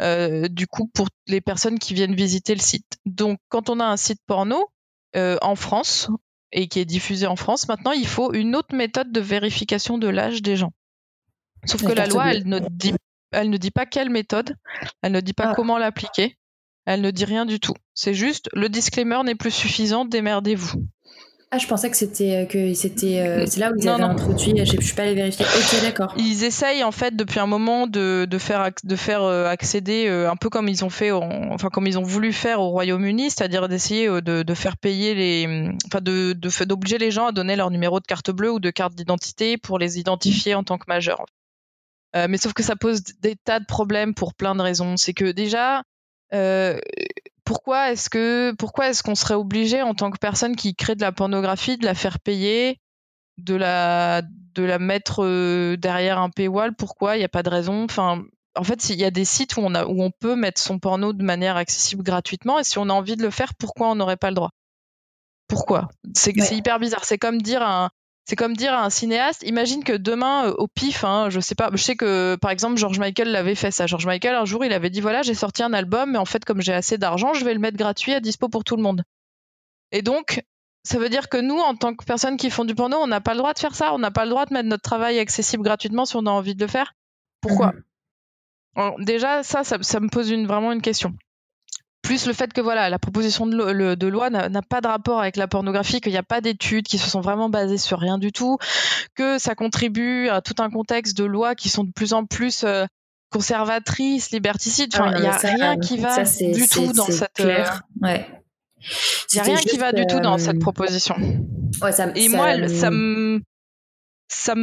[0.00, 2.98] euh, du coup pour les personnes qui viennent visiter le site.
[3.06, 4.68] Donc quand on a un site porno
[5.14, 6.10] euh, en France
[6.50, 10.08] et qui est diffusé en France, maintenant il faut une autre méthode de vérification de
[10.08, 10.72] l'âge des gens.
[11.66, 12.94] Sauf que la loi, elle ne dit
[13.32, 14.56] elle ne dit pas quelle méthode,
[15.02, 15.54] elle ne dit pas ah.
[15.54, 16.36] comment l'appliquer,
[16.84, 17.74] elle ne dit rien du tout.
[17.94, 20.86] C'est juste le disclaimer n'est plus suffisant, démerdez-vous.
[21.52, 24.52] Ah, je pensais que c'était euh, que c'était euh, c'est là où ils avaient introduit.
[24.64, 25.44] Je, ne suis pas allée vérifier.
[25.44, 26.12] Ok, d'accord.
[26.18, 30.34] Ils essayent en fait depuis un moment de, de faire de faire euh, accéder un
[30.34, 34.08] peu comme ils ont fait, enfin comme ils ont voulu faire au Royaume-Uni, c'est-à-dire d'essayer
[34.08, 36.32] de, de, faire payer les, enfin de
[36.64, 39.78] d'obliger les gens à donner leur numéro de carte bleue ou de carte d'identité pour
[39.78, 41.24] les identifier en tant que majeurs.
[42.16, 44.96] Euh, mais sauf que ça pose des tas de problèmes pour plein de raisons.
[44.96, 45.82] C'est que déjà,
[46.32, 46.78] euh,
[47.44, 51.02] pourquoi est-ce que pourquoi est-ce qu'on serait obligé en tant que personne qui crée de
[51.02, 52.80] la pornographie de la faire payer,
[53.38, 54.22] de la
[54.54, 56.74] de la mettre euh, derrière un paywall?
[56.74, 57.16] Pourquoi?
[57.16, 57.84] Il n'y a pas de raison.
[57.84, 58.24] Enfin,
[58.56, 60.78] en fait, il y a des sites où on a où on peut mettre son
[60.78, 63.96] porno de manière accessible gratuitement et si on a envie de le faire, pourquoi on
[63.96, 64.50] n'aurait pas le droit?
[65.48, 65.88] Pourquoi?
[66.14, 67.04] C'est hyper bizarre.
[67.04, 67.90] C'est comme dire un
[68.28, 71.54] c'est comme dire à un cinéaste, imagine que demain, euh, au pif, hein, je sais
[71.54, 73.86] pas, je sais que par exemple George Michael l'avait fait ça.
[73.86, 76.44] George Michael, un jour, il avait dit voilà, j'ai sorti un album, mais en fait,
[76.44, 79.04] comme j'ai assez d'argent, je vais le mettre gratuit à dispo pour tout le monde.
[79.92, 80.42] Et donc,
[80.82, 83.20] ça veut dire que nous, en tant que personnes qui font du porno, on n'a
[83.20, 85.20] pas le droit de faire ça, on n'a pas le droit de mettre notre travail
[85.20, 86.94] accessible gratuitement si on a envie de le faire.
[87.40, 87.74] Pourquoi?
[88.76, 89.04] Mhm.
[89.04, 91.14] Déjà, ça, ça, ça, me pose une, vraiment une question
[92.06, 95.48] plus le fait que voilà, la proposition de, loi n'a pas de rapport avec la
[95.48, 98.58] pornographie, qu'il n'y a pas d'études qui se sont vraiment basées sur rien du tout,
[99.14, 102.62] que ça contribue à tout un contexte de lois qui sont de plus en plus
[102.62, 102.86] euh,
[103.30, 104.94] conservatrices, liberticides.
[104.94, 107.40] Enfin, il n'y a rien qui va du tout dans cette.
[107.40, 108.26] Ouais.
[109.32, 111.16] Il n'y a rien qui va du tout dans cette proposition.
[111.82, 113.42] Ouais, ça, Et moi, ça me
[114.28, 114.54] ça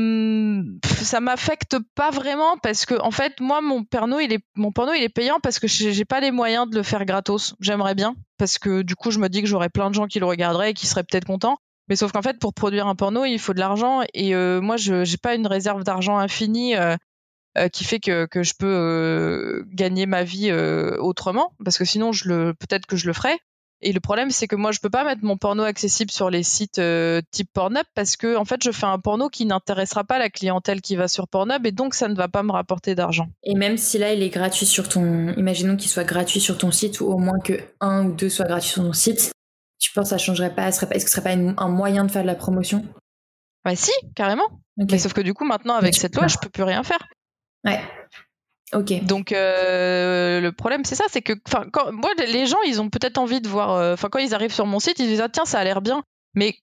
[1.21, 5.03] m'affecte pas vraiment parce que en fait moi mon porno il est mon porno il
[5.03, 8.57] est payant parce que j'ai pas les moyens de le faire gratos j'aimerais bien parce
[8.59, 10.73] que du coup je me dis que j'aurais plein de gens qui le regarderaient et
[10.73, 11.57] qui seraient peut-être contents
[11.87, 14.75] mais sauf qu'en fait pour produire un porno il faut de l'argent et euh, moi
[14.75, 20.07] je j'ai pas une réserve d'argent infinie euh, qui fait que, que je peux gagner
[20.07, 23.37] ma vie autrement, parce que sinon, je le, peut-être que je le ferais.
[23.85, 26.43] Et le problème, c'est que moi, je peux pas mettre mon porno accessible sur les
[26.43, 30.17] sites euh, type Pornhub parce que, en fait, je fais un porno qui n'intéressera pas
[30.17, 33.27] la clientèle qui va sur Pornhub et donc ça ne va pas me rapporter d'argent.
[33.43, 36.71] Et même si là, il est gratuit sur ton, imaginons qu'il soit gratuit sur ton
[36.71, 39.33] site ou au moins que un ou deux soient gratuits sur ton site,
[39.79, 41.31] tu penses que ça changerait pas Est-ce que ce serait pas
[41.61, 42.85] un moyen de faire de la promotion?
[43.65, 44.47] Bah si, carrément.
[44.77, 47.05] Mais sauf que du coup, maintenant, avec cette loi, je peux plus rien faire.
[47.65, 47.81] Ouais.
[49.01, 53.17] Donc euh, le problème c'est ça, c'est que quand moi les gens ils ont peut-être
[53.17, 55.45] envie de voir, euh, enfin quand ils arrivent sur mon site ils disent ah tiens
[55.45, 56.03] ça a l'air bien,
[56.33, 56.55] mais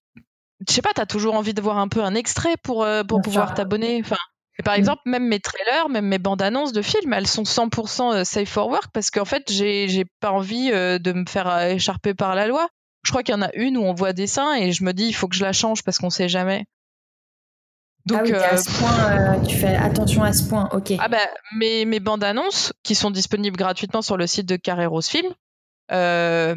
[0.67, 3.21] je sais pas t'as toujours envie de voir un peu un extrait pour euh, pour
[3.21, 4.01] pouvoir t'abonner.
[4.05, 4.17] Enfin
[4.65, 4.79] par mm.
[4.79, 8.69] exemple même mes trailers, même mes bandes annonces de films elles sont 100% safe for
[8.69, 12.69] work parce qu'en fait j'ai j'ai pas envie de me faire écharper par la loi.
[13.03, 14.93] Je crois qu'il y en a une où on voit des seins et je me
[14.93, 16.67] dis il faut que je la change parce qu'on sait jamais.
[18.07, 20.95] Donc, ah oui, à euh, ce point, euh, tu fais attention à ce point, ok.
[20.99, 21.19] Ah bah,
[21.57, 25.31] mes, mes bandes annonces qui sont disponibles gratuitement sur le site de Carreros Film,
[25.93, 26.57] euh,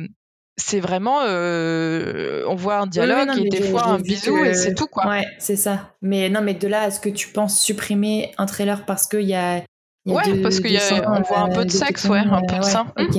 [0.56, 5.08] c'est vraiment, on voit un dialogue et des fois un bisou et c'est tout quoi.
[5.08, 5.96] Ouais, c'est ça.
[6.02, 9.22] Mais non, mais de là à ce que tu penses supprimer un trailer parce qu'il
[9.22, 9.58] y a,
[10.06, 12.86] y a ouais, parce qu'on voit un peu de sexe, ouais, un peu de ça.
[12.98, 13.18] Ok.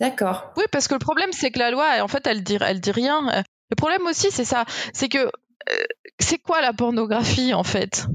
[0.00, 0.52] D'accord.
[0.56, 2.92] Oui, parce que le problème c'est que la loi, en fait, elle dit, elle dit
[2.92, 3.42] rien.
[3.70, 5.30] Le problème aussi, c'est ça, c'est que
[6.18, 8.06] c'est quoi la pornographie en fait?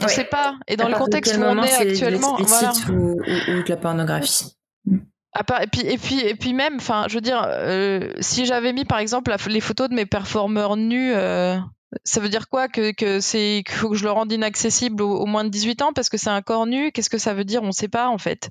[0.00, 0.56] On ne sait pas.
[0.66, 2.72] Et dans le contexte où on est, actuellement, voilà.
[2.88, 4.56] Ou, ou, de la pornographie?
[5.34, 8.84] et puis et puis et puis même, enfin, je veux dire, euh, si j'avais mis
[8.84, 11.12] par exemple les photos de mes performeurs nus.
[11.14, 11.58] Euh,
[12.04, 12.68] ça veut dire quoi?
[12.68, 15.92] Que, que c'est qu'il faut que je le rende inaccessible au, moins de 18 ans
[15.92, 16.90] parce que c'est un corps nu?
[16.90, 17.62] Qu'est-ce que ça veut dire?
[17.62, 18.50] On ne sait pas en fait.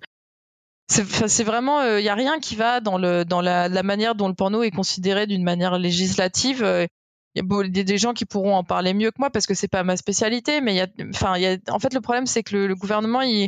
[0.88, 4.14] C'est vraiment, il euh, n'y a rien qui va dans, le, dans la, la, manière
[4.14, 6.64] dont le porno est considéré d'une manière législative
[7.36, 9.70] il y a des gens qui pourront en parler mieux que moi parce que c'est
[9.70, 12.26] pas ma spécialité mais il y a enfin il y a en fait le problème
[12.26, 13.48] c'est que le, gouvernement il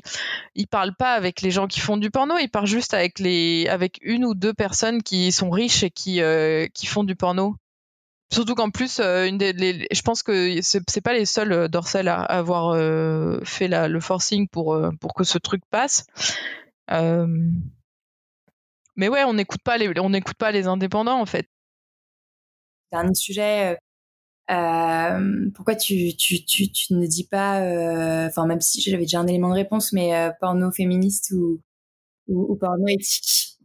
[0.55, 3.67] il parle pas avec les gens qui font du porno il parle juste avec les
[3.67, 7.55] avec une ou deux personnes qui sont riches et qui euh, qui font du porno.
[8.31, 12.07] Surtout qu'en plus euh, une des je pense que c'est pas les seuls euh, dorsales
[12.07, 12.75] à avoir
[13.45, 16.05] fait la, le forcing pour pour que ce truc passe.
[18.95, 21.47] Mais ouais on n'écoute pas les on n'écoute pas les indépendants en fait
[22.93, 23.75] dernier sujet,
[24.51, 29.03] euh, euh, pourquoi tu, tu, tu, tu, ne dis pas, euh, enfin même si j'avais
[29.03, 31.61] déjà un élément de réponse, mais porno féministe ou,
[32.27, 33.57] ou, porno éthique.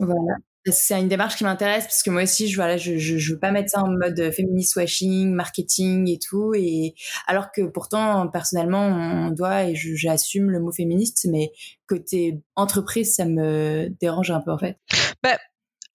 [0.00, 0.36] Voilà.
[0.66, 3.38] C'est une démarche qui m'intéresse parce que moi aussi, je voilà, je, je, je veux
[3.38, 6.54] pas mettre ça en mode féministe washing, marketing et tout.
[6.54, 6.94] Et
[7.26, 11.52] alors que pourtant, personnellement, on doit et j'assume le mot féministe, mais
[11.86, 14.78] côté entreprise, ça me dérange un peu en fait.
[15.22, 15.36] Bah,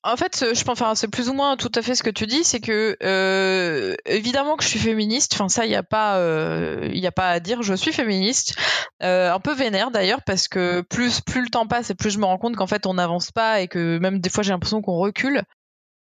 [0.04, 2.26] en fait, je pense, enfin, c'est plus ou moins tout à fait ce que tu
[2.26, 5.34] dis, c'est que euh, évidemment que je suis féministe.
[5.34, 7.62] Enfin, ça, il n'y a pas, il euh, a pas à dire.
[7.64, 8.56] Je suis féministe,
[9.04, 12.20] euh, un peu vénère d'ailleurs, parce que plus plus le temps passe et plus je
[12.20, 14.82] me rends compte qu'en fait on n'avance pas et que même des fois j'ai l'impression
[14.82, 15.44] qu'on recule.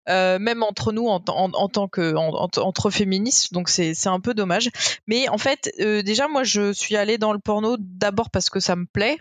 [0.07, 4.71] même entre nous en, tant que entre féministes donc c'est un peu dommage
[5.07, 8.75] mais en fait déjà moi je suis allée dans le porno d'abord parce que ça
[8.75, 9.19] me plaît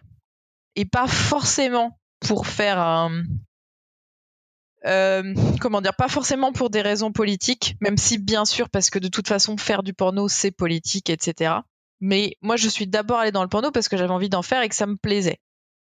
[0.78, 3.24] et pas forcément pour faire un,
[4.86, 9.00] euh, comment dire, pas forcément pour des raisons politiques, même si bien sûr, parce que
[9.00, 11.56] de toute façon, faire du porno, c'est politique, etc.
[12.00, 14.62] Mais moi, je suis d'abord allée dans le porno parce que j'avais envie d'en faire
[14.62, 15.40] et que ça me plaisait.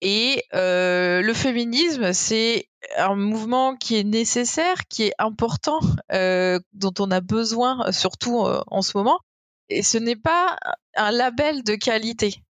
[0.03, 5.81] Et euh, le féminisme, c'est un mouvement qui est nécessaire, qui est important,
[6.13, 9.21] euh, dont on a besoin, surtout en ce moment.
[9.69, 10.57] Et ce n'est pas
[10.97, 12.43] un label de qualité,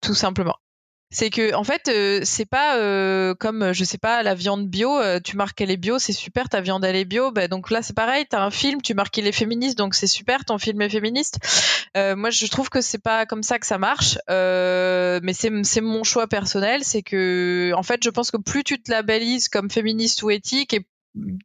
[0.00, 0.56] tout simplement
[1.12, 4.96] c'est que en fait euh, c'est pas euh, comme je sais pas la viande bio
[4.96, 7.32] euh, tu marques qu'elle est bio c'est super ta viande elle est bio.
[7.32, 10.06] Bah, donc là c'est pareil t'as un film tu marques qu'il est féministe donc c'est
[10.06, 11.38] super ton film est féministe.
[11.96, 16.28] Moi je trouve que c'est pas comme ça que ça marche mais c'est mon choix
[16.28, 20.30] personnel c'est que en fait je pense que plus tu te labellises comme féministe ou
[20.30, 20.86] éthique et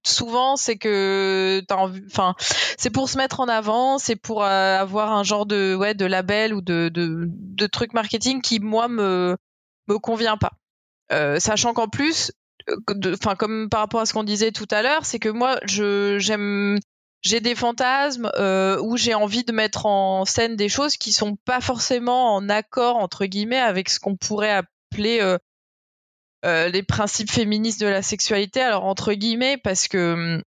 [0.04, 1.64] souvent c'est que
[2.12, 2.36] enfin
[2.78, 6.54] c'est pour se mettre en avant c'est pour avoir un genre de ouais de label
[6.54, 9.36] ou de de, de truc marketing qui moi me
[9.88, 10.54] me convient pas.
[11.12, 12.32] Euh, sachant qu'en plus,
[12.70, 15.60] euh, enfin comme par rapport à ce qu'on disait tout à l'heure, c'est que moi
[15.66, 16.80] je j'aime
[17.22, 21.36] j'ai des fantasmes euh, où j'ai envie de mettre en scène des choses qui sont
[21.46, 25.38] pas forcément en accord entre guillemets avec ce qu'on pourrait appeler euh,
[26.46, 28.62] euh les principes féministes de la sexualité.
[28.62, 30.44] Alors entre guillemets parce que hum,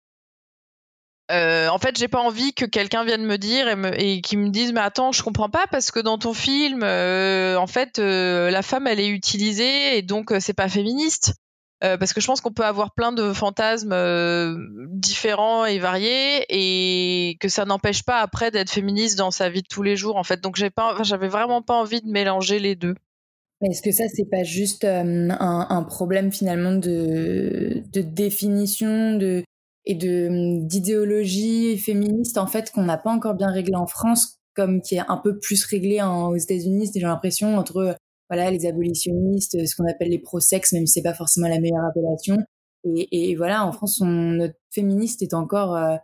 [1.32, 4.50] euh, en fait, j'ai pas envie que quelqu'un vienne me dire et, me, qui me
[4.50, 8.50] dise mais attends, je comprends pas parce que dans ton film, euh, en fait, euh,
[8.50, 11.34] la femme elle est utilisée et donc c'est pas féministe.
[11.80, 13.94] Parce que je pense qu'on peut avoir plein de fantasmes
[14.90, 19.68] différents et variés et que ça n'empêche pas après d'être féministe dans sa vie de
[19.68, 20.40] tous les jours en fait.
[20.40, 22.96] Donc j'ai pas, j'avais vraiment pas envie de mélanger les deux.
[23.60, 29.44] Est-ce que ça c'est pas juste un, un, problème finalement de, de définition de
[29.86, 34.80] et de d'idéologie féministe en fait qu'on n'a pas encore bien réglé en France comme
[34.80, 37.96] qui est un peu plus réglé aux États-Unis j'ai l'impression entre
[38.28, 41.84] voilà, les abolitionnistes, ce qu'on appelle les pro-sex, même si c'est pas forcément la meilleure
[41.84, 42.38] appellation.
[42.84, 45.96] Et, voilà, en France, notre féministe est encore, euh,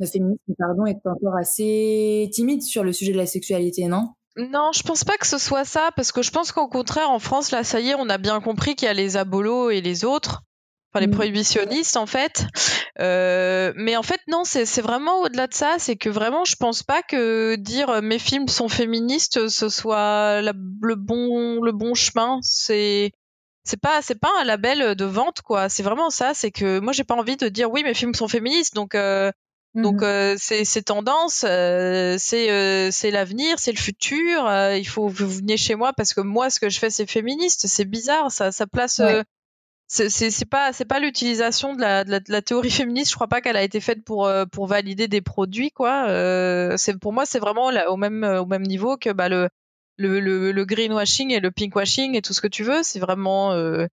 [0.00, 4.14] notre féministe, pardon, est encore assez timide sur le sujet de la sexualité, non?
[4.36, 7.20] Non, je pense pas que ce soit ça, parce que je pense qu'au contraire, en
[7.20, 9.80] France, là, ça y est, on a bien compris qu'il y a les abolos et
[9.80, 10.42] les autres
[11.00, 11.12] les mmh.
[11.12, 12.46] prohibitionnistes en fait.
[13.00, 16.82] Euh, mais en fait non, c'est vraiment au-delà de ça, c'est que vraiment je pense
[16.82, 22.38] pas que dire euh, mes films sont féministes ce soit le bon le bon chemin.
[22.42, 23.12] C'est
[23.64, 25.68] c'est pas c'est pas un label de vente quoi.
[25.68, 28.28] C'est vraiment ça, c'est que moi j'ai pas envie de dire oui mes films sont
[28.28, 29.30] féministes donc euh,
[29.74, 30.36] donc mmh.
[30.38, 34.50] c'est tendance, c'est c'est l'avenir, c'est le futur.
[34.72, 37.66] il faut vous venir chez moi parce que moi ce que je fais c'est féministe.
[37.66, 39.02] C'est bizarre, ça ça place
[39.88, 43.10] c'est pas c'est pas l'utilisation de la, de la, théorie féministe.
[43.10, 46.08] Je crois pas qu'elle a été faite pour euh, pour valider des produits quoi.
[46.08, 49.48] Euh, c'est pour moi c'est vraiment au même euh, au même niveau que bah le
[49.98, 50.20] le,
[50.52, 52.82] le, greenwashing et le pinkwashing et tout ce que tu veux.
[52.82, 53.86] C'est vraiment euh,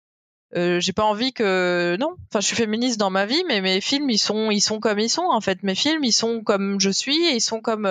[0.54, 2.16] j'ai pas envie que non.
[2.30, 4.98] Enfin je suis féministe dans ma vie mais mes films ils sont ils sont comme
[4.98, 5.62] ils sont en fait.
[5.62, 7.86] Mes films ils sont comme je suis et ils sont comme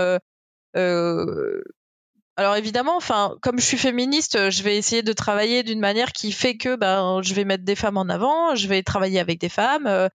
[2.41, 6.11] alors évidemment, enfin, comme je suis féministe, euh, je vais essayer de travailler d'une manière
[6.11, 9.39] qui fait que ben, je vais mettre des femmes en avant, je vais travailler avec
[9.39, 10.09] des femmes, euh,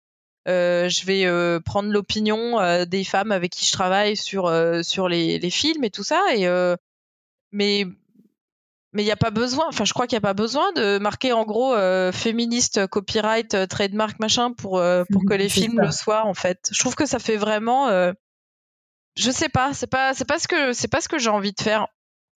[0.48, 4.50] euh je vais euh, prendre l'opinion des femmes avec qui je travaille sur
[4.82, 6.22] sur les, les, films et tout ça.
[6.34, 6.48] Et
[7.52, 7.84] mais
[8.94, 9.66] mais il n'y a pas besoin.
[9.68, 11.74] Enfin, je crois qu'il n'y a pas besoin de marquer en gros
[12.12, 16.70] féministe, copyright, trademark, machin pour pour que les films le soient en fait.
[16.72, 18.14] Je trouve que ça fait vraiment
[19.16, 21.52] je sais pas, c'est pas c'est pas ce que c'est pas ce que j'ai envie
[21.52, 21.86] de faire.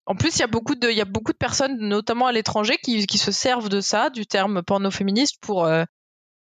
[0.08, 2.32] En plus, il y a beaucoup de, il y a beaucoup de personnes, notamment à
[2.32, 5.84] l'étranger, qui, qui, se servent de ça, du terme porno féministe, pour euh,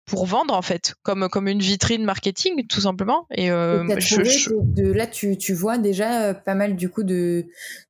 [0.06, 3.26] pour vendre en fait, comme comme une vitrine marketing, tout simplement.
[3.30, 7.44] Et, euh, de là, tu, tu vois déjà euh, pas mal du coup de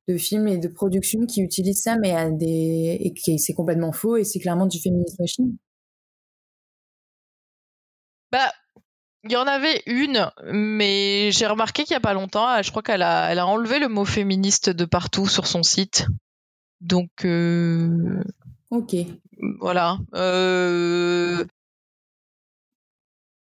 [0.09, 3.93] de films et de productions qui utilisent ça, mais à des et qui c'est complètement
[3.93, 5.57] faux et c'est clairement du féminisme machine.
[8.33, 8.51] Bah,
[9.23, 12.83] il y en avait une, mais j'ai remarqué qu'il n'y a pas longtemps, je crois
[12.83, 16.07] qu'elle a, elle a enlevé le mot féministe de partout sur son site.
[16.81, 17.09] Donc.
[17.23, 18.21] Euh...
[18.69, 18.95] Ok.
[19.59, 19.97] Voilà.
[20.13, 21.45] Euh...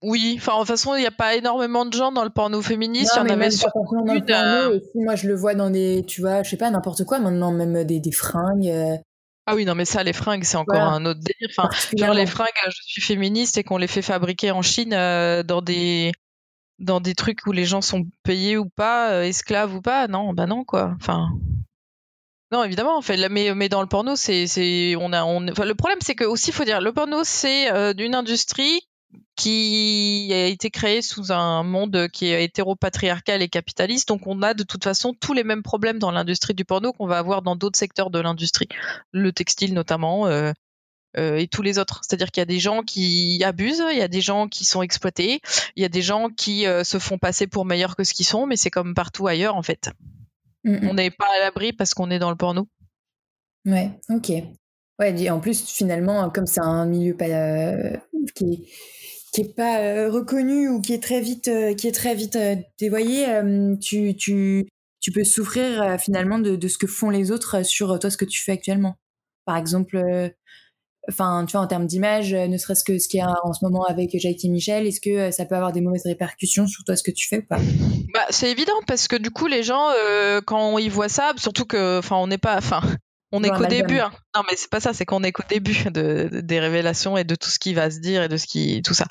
[0.03, 2.61] Oui, enfin, de toute façon, il n'y a pas énormément de gens dans le porno
[2.61, 3.13] féministe.
[3.15, 4.03] il y en avait sur porno,
[4.95, 7.83] moi, je le vois dans des, tu vois, je sais pas, n'importe quoi, maintenant, même
[7.83, 8.99] des, des fringues.
[9.51, 11.49] Euh, ah oui, non, mais ça, les fringues, c'est encore un autre délire.
[11.49, 14.93] Enfin, genre les fringues, euh, je suis féministe et qu'on les fait fabriquer en Chine
[14.93, 16.11] euh, dans des
[16.79, 20.07] dans des trucs où les gens sont payés ou pas, euh, esclaves ou pas.
[20.07, 20.93] Non, bah non, quoi.
[20.99, 21.29] Enfin.
[22.51, 25.63] Non, évidemment, en fait, mais, mais dans le porno, c'est, c'est, on a, on, enfin,
[25.63, 28.81] le problème, c'est que aussi, faut dire, le porno, c'est une industrie
[29.35, 34.07] qui a été créé sous un monde qui est hétéropatriarcal et capitaliste.
[34.07, 37.07] Donc on a de toute façon tous les mêmes problèmes dans l'industrie du porno qu'on
[37.07, 38.67] va avoir dans d'autres secteurs de l'industrie,
[39.11, 40.27] le textile notamment.
[40.27, 40.51] Euh,
[41.17, 42.01] euh, et tous les autres.
[42.07, 44.81] C'est-à-dire qu'il y a des gens qui abusent, il y a des gens qui sont
[44.81, 45.41] exploités,
[45.75, 48.25] il y a des gens qui euh, se font passer pour meilleurs que ce qu'ils
[48.25, 49.91] sont, mais c'est comme partout ailleurs en fait.
[50.63, 52.67] On n'est pas à l'abri parce qu'on est dans le porno.
[53.65, 54.31] Ouais, ok.
[54.99, 57.25] Ouais, et en plus, finalement, comme c'est un milieu pas,
[58.35, 58.67] qui,
[59.31, 62.35] qui est pas euh, reconnu ou qui est très vite euh, qui est très vite
[62.35, 63.25] euh, dévoyé
[63.81, 64.67] tu, tu
[64.99, 68.43] tu peux souffrir finalement de, ce que font les autres sur toi ce que tu
[68.43, 68.97] fais actuellement.
[69.45, 69.97] Par exemple
[71.09, 73.65] enfin tu vois en termes d'image ne serait-ce que ce qu'il y a en ce
[73.65, 77.01] moment avec et Michel est-ce que ça peut avoir des mauvaises répercussions sur toi ce
[77.01, 77.57] que tu fais ou pas?
[78.13, 79.87] Bah c'est évident parce que du coup les gens
[80.45, 82.81] quand ils voient ça surtout que enfin on n'est pas enfin
[83.31, 83.99] on est qu'au début.
[83.99, 84.11] Hein.
[84.35, 87.35] Non, mais c'est pas ça, c'est qu'on est qu'au début de, des révélations et de
[87.35, 89.05] tout ce qui va se dire et de ce qui, tout ça.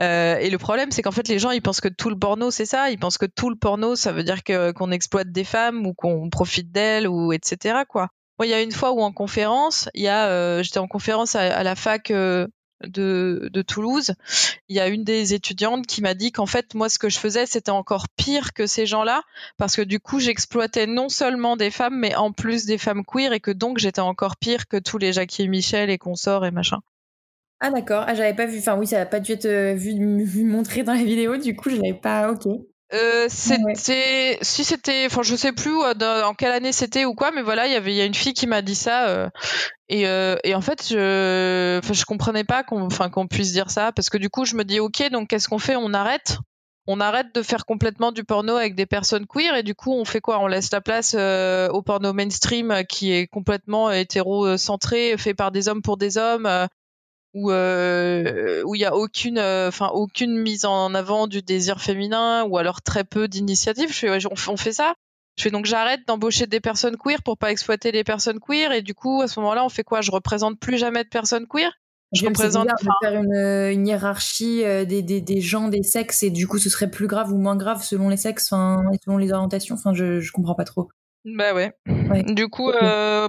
[0.00, 2.50] Euh, et le problème, c'est qu'en fait, les gens, ils pensent que tout le porno,
[2.50, 2.90] c'est ça.
[2.90, 5.94] Ils pensent que tout le porno, ça veut dire que qu'on exploite des femmes ou
[5.94, 7.80] qu'on profite d'elles ou etc.
[7.88, 8.08] Quoi.
[8.38, 10.88] Moi, il y a une fois où en conférence, il y a, euh, j'étais en
[10.88, 12.48] conférence à, la fac euh,
[12.86, 14.14] de, Toulouse,
[14.68, 17.18] il y a une des étudiantes qui m'a dit qu'en fait, moi, ce que je
[17.18, 19.22] faisais, c'était encore pire que ces gens-là,
[19.56, 23.32] parce que du coup, j'exploitais non seulement des femmes, mais en plus des femmes queer,
[23.32, 26.50] et que donc j'étais encore pire que tous les Jackie et Michel et consorts et
[26.50, 26.80] machin.
[27.60, 29.94] Ah d'accord, ah, j'avais pas vu, enfin oui, ça n'a pas dû être euh, vu,
[30.24, 32.46] vu, montré dans la vidéo, du coup, je l'avais pas, ok.
[32.94, 37.42] Euh, c'était si c'était enfin je sais plus en quelle année c'était ou quoi mais
[37.42, 39.28] voilà il y avait il y a une fille qui m'a dit ça euh,
[39.88, 43.90] et, et en fait je enfin je comprenais pas qu'on enfin qu'on puisse dire ça
[43.90, 45.76] parce que du coup je me dis ok donc qu'est-ce qu'on fait?
[45.76, 46.38] On arrête?
[46.86, 50.04] On arrête de faire complètement du porno avec des personnes queer et du coup on
[50.04, 50.38] fait quoi?
[50.40, 55.82] On laisse la place au porno mainstream qui est complètement hétéro-centré, fait par des hommes
[55.82, 56.46] pour des hommes,
[57.34, 61.80] où euh, où il y a aucune euh, enfin aucune mise en avant du désir
[61.80, 63.92] féminin ou alors très peu d'initiatives.
[63.92, 64.94] Je fais on, fait ça.
[65.36, 68.82] Je fais donc j'arrête d'embaucher des personnes queer pour pas exploiter les personnes queer et
[68.82, 70.00] du coup à ce moment-là on fait quoi?
[70.00, 71.72] Je représente plus jamais de personnes queer?
[72.12, 73.34] Je représente de faire une,
[73.72, 77.08] une hiérarchie euh, des, des, des, gens des sexes et du coup ce serait plus
[77.08, 79.74] grave ou moins grave selon les sexes enfin selon les orientations?
[79.74, 80.88] Enfin je je comprends pas trop
[81.24, 81.72] bah ouais.
[82.26, 83.28] Du coup, euh,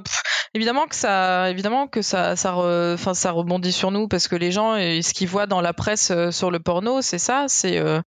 [0.54, 4.52] évidemment que ça, évidemment que ça, ça, enfin ça rebondit sur nous parce que les
[4.52, 8.02] gens, ce qu'ils voient dans la presse euh, sur le porno, c'est ça, c'est, euh,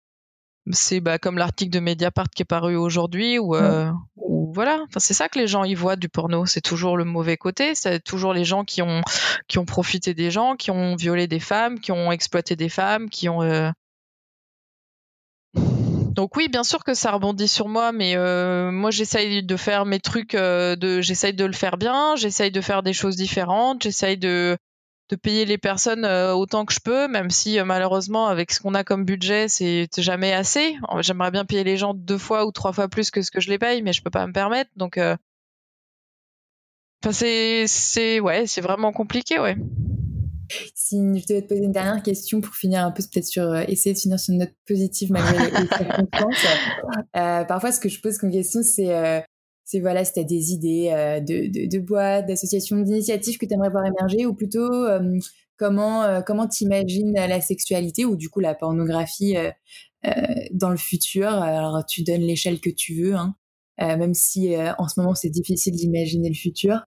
[0.72, 3.54] c'est bah, comme l'article de Mediapart qui est paru aujourd'hui ou
[4.52, 7.36] voilà, enfin c'est ça que les gens y voient du porno, c'est toujours le mauvais
[7.36, 9.02] côté, c'est toujours les gens qui ont,
[9.48, 13.10] qui ont profité des gens, qui ont violé des femmes, qui ont exploité des femmes,
[13.10, 13.72] qui ont
[16.16, 19.84] donc oui, bien sûr que ça rebondit sur moi, mais euh, moi j'essaye de faire
[19.84, 23.82] mes trucs, euh, de, j'essaye de le faire bien, j'essaye de faire des choses différentes,
[23.82, 24.56] j'essaye de,
[25.22, 28.82] payer les personnes euh, autant que je peux, même si malheureusement avec ce qu'on a
[28.82, 30.76] comme budget, c'est jamais assez.
[31.00, 33.50] J'aimerais bien payer les gens deux fois ou trois fois plus que ce que je
[33.50, 34.70] les paye, mais je peux pas me permettre.
[34.76, 35.18] Donc, enfin
[37.12, 39.56] c'est, c'est ouais, c'est vraiment compliqué, ouais.
[40.74, 43.64] Si je devais te poser une dernière question pour finir un peu peut-être sur euh,
[43.68, 46.46] essayer de finir sur une note positive malgré les, circonstances.
[47.16, 49.20] Euh, parfois, ce que je pose comme question, c'est euh,
[49.64, 50.90] c'est voilà, si tu as des idées
[51.26, 54.70] de, de, de boîtes, d'associations, d'initiatives que tu aimerais voir émerger, ou plutôt
[55.56, 59.34] comment comment t'imagines la sexualité ou du coup la pornographie
[60.52, 61.28] dans le futur?
[61.28, 63.34] Alors tu donnes l'échelle que tu veux, hein,
[63.78, 66.84] même si en ce moment c'est difficile d'imaginer le futur.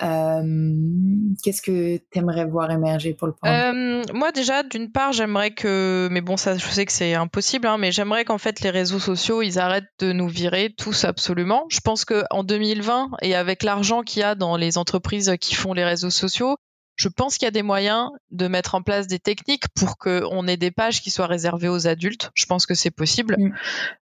[0.00, 6.08] Qu'est-ce que tu aimerais voir émerger pour le euh, Moi déjà, d'une part, j'aimerais que,
[6.10, 8.98] mais bon, ça, je sais que c'est impossible, hein, mais j'aimerais qu'en fait les réseaux
[8.98, 11.66] sociaux, ils arrêtent de nous virer tous absolument.
[11.68, 15.54] Je pense que en 2020 et avec l'argent qu'il y a dans les entreprises qui
[15.54, 16.56] font les réseaux sociaux,
[16.96, 20.46] je pense qu'il y a des moyens de mettre en place des techniques pour qu'on
[20.46, 22.30] ait des pages qui soient réservées aux adultes.
[22.34, 23.36] Je pense que c'est possible.
[23.38, 23.54] Mm.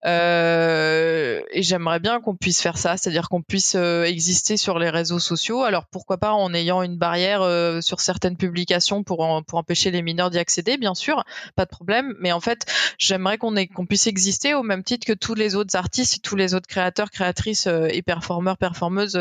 [0.06, 4.88] Euh, et j'aimerais bien qu'on puisse faire ça, c'est-à-dire qu'on puisse euh, exister sur les
[4.88, 5.62] réseaux sociaux.
[5.62, 10.02] Alors pourquoi pas en ayant une barrière euh, sur certaines publications pour, pour empêcher les
[10.02, 11.24] mineurs d'y accéder, bien sûr,
[11.56, 12.14] pas de problème.
[12.20, 12.66] Mais en fait,
[12.98, 16.54] j'aimerais qu'on qu'on puisse exister au même titre que tous les autres artistes tous les
[16.54, 19.18] autres créateurs, créatrices et performeurs, performeuses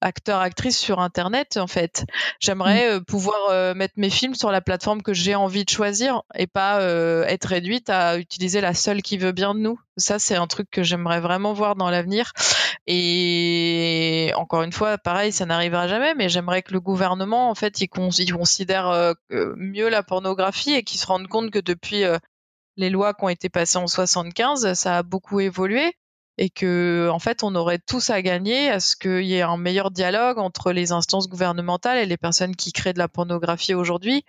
[0.00, 2.04] acteur actrice sur internet en fait.
[2.40, 2.92] J'aimerais mm.
[2.92, 6.46] euh, pouvoir euh, mettre mes films sur la plateforme que j'ai envie de choisir et
[6.46, 9.78] pas euh, être réduite à utiliser la seule qui veut bien de nous.
[9.96, 12.32] Ça c'est un truc que j'aimerais vraiment voir dans l'avenir.
[12.86, 17.80] Et encore une fois pareil ça n'arrivera jamais mais j'aimerais que le gouvernement en fait
[17.80, 22.04] il, considère mieux la pornographie et qu'il se rende compte que depuis
[22.76, 25.94] les lois qui ont été passées en 75 ça a beaucoup évolué
[26.38, 29.56] et que en fait on aurait tous à gagner à ce qu'il y ait un
[29.56, 34.24] meilleur dialogue entre les instances gouvernementales et les personnes qui créent de la pornographie aujourd'hui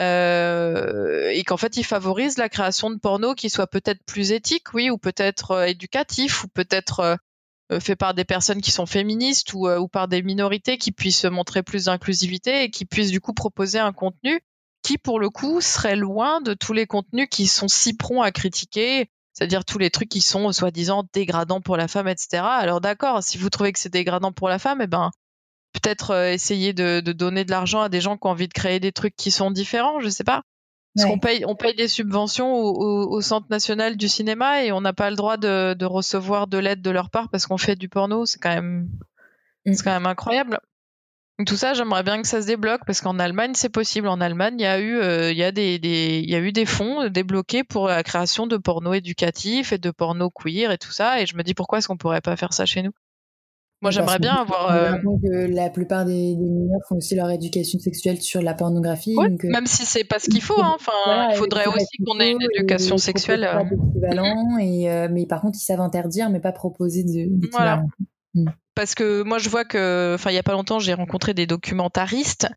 [0.00, 4.74] euh, et qu'en fait ils favorisent la création de porno qui soit peut-être plus éthique
[4.74, 9.54] oui ou peut-être euh, éducatif ou peut-être euh, fait par des personnes qui sont féministes
[9.54, 13.32] ou, ou par des minorités qui puissent montrer plus d'inclusivité et qui puissent du coup
[13.32, 14.40] proposer un contenu
[14.82, 18.32] qui pour le coup serait loin de tous les contenus qui sont si prompts à
[18.32, 22.42] critiquer c'est-à-dire tous les trucs qui sont soi-disant dégradants pour la femme, etc.
[22.44, 25.10] Alors d'accord, si vous trouvez que c'est dégradant pour la femme, eh ben
[25.72, 28.80] peut-être euh, essayer de, donner de l'argent à des gens qui ont envie de créer
[28.80, 30.42] des trucs qui sont différents, je sais pas.
[30.94, 34.92] Parce qu'on paye, on paye des subventions au, Centre national du cinéma et on n'a
[34.92, 38.26] pas le droit de, recevoir de l'aide de leur part parce qu'on fait du porno.
[38.26, 38.88] C'est quand même,
[39.66, 40.60] c'est quand même incroyable.
[41.46, 44.06] Tout ça, j'aimerais bien que ça se débloque parce qu'en Allemagne, c'est possible.
[44.06, 46.52] En Allemagne, il y a eu, euh, il y a des, il y a eu
[46.52, 50.92] des fonds débloqués pour la création de porno éducatif et de porno queer et tout
[50.92, 51.20] ça.
[51.20, 52.92] Et je me dis pourquoi est-ce qu'on pourrait pas faire ça chez nous?
[53.82, 54.70] Moi, j'aimerais bien avoir.
[54.70, 54.92] Euh...
[54.96, 59.16] Que la plupart des, mineurs font aussi leur éducation sexuelle sur la pornographie.
[59.18, 60.58] Euh, même si c'est pas ce qu'il faut.
[60.58, 60.76] Hein.
[60.76, 63.42] Enfin, il faudrait aussi qu'on ait une éducation sexuelle.
[63.42, 64.58] Pas euh.
[64.60, 67.28] et mais par contre, ils savent interdire, mais pas proposer de.
[67.50, 67.82] Voilà.
[68.34, 68.50] Mm.
[68.74, 71.46] Parce que moi, je vois que, enfin, il y a pas longtemps, j'ai rencontré des
[71.46, 72.48] documentaristes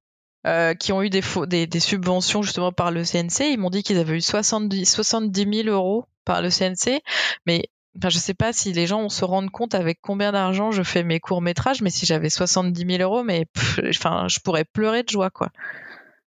[0.46, 1.22] euh, qui ont eu des,
[1.68, 3.52] des, subventions justement par le CNC.
[3.52, 7.02] Ils m'ont dit qu'ils avaient eu 70, 70 000 euros par le CNC.
[7.46, 10.84] Mais enfin, je sais pas si les gens se rendent compte avec combien d'argent je
[10.84, 13.46] fais mes courts métrages, mais si j'avais 70 000 euros, mais
[13.90, 15.50] enfin, je pourrais pleurer de joie, quoi.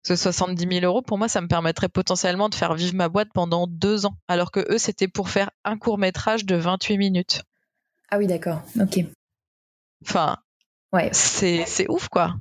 [0.03, 3.29] Ce 70 000 euros, pour moi, ça me permettrait potentiellement de faire vivre ma boîte
[3.33, 7.41] pendant deux ans, alors que eux, c'était pour faire un court métrage de 28 minutes.
[8.11, 8.61] Ah oui, d'accord.
[8.79, 9.03] Ok.
[10.07, 10.37] Enfin,
[10.93, 11.09] Ouais.
[11.11, 12.35] c'est c'est ouf, quoi.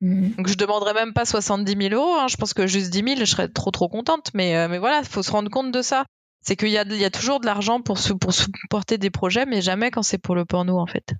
[0.00, 0.34] Mhm.
[0.36, 2.14] Donc je demanderais même pas 70 000 euros.
[2.18, 2.26] hein.
[2.28, 4.30] Je pense que juste 10 000, je serais trop trop contente.
[4.34, 6.04] Mais euh, mais voilà, il faut se rendre compte de ça.
[6.44, 9.10] C'est qu'il y a il y a toujours de l'argent pour sou- pour supporter des
[9.10, 11.14] projets, mais jamais quand c'est pour le porno en fait.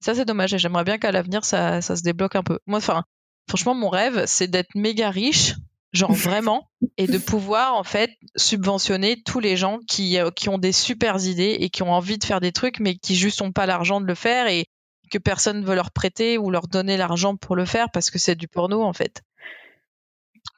[0.00, 0.54] Ça c'est dommage.
[0.54, 2.58] Et j'aimerais bien qu'à l'avenir ça ça se débloque un peu.
[2.66, 3.04] Moi, enfin,
[3.48, 5.54] franchement, mon rêve, c'est d'être méga riche,
[5.92, 10.56] genre vraiment, et de pouvoir en fait subventionner tous les gens qui euh, qui ont
[10.58, 13.52] des super idées et qui ont envie de faire des trucs, mais qui juste ont
[13.52, 14.64] pas l'argent de le faire et
[15.10, 18.34] que personne veut leur prêter ou leur donner l'argent pour le faire parce que c'est
[18.34, 19.22] du porno en fait.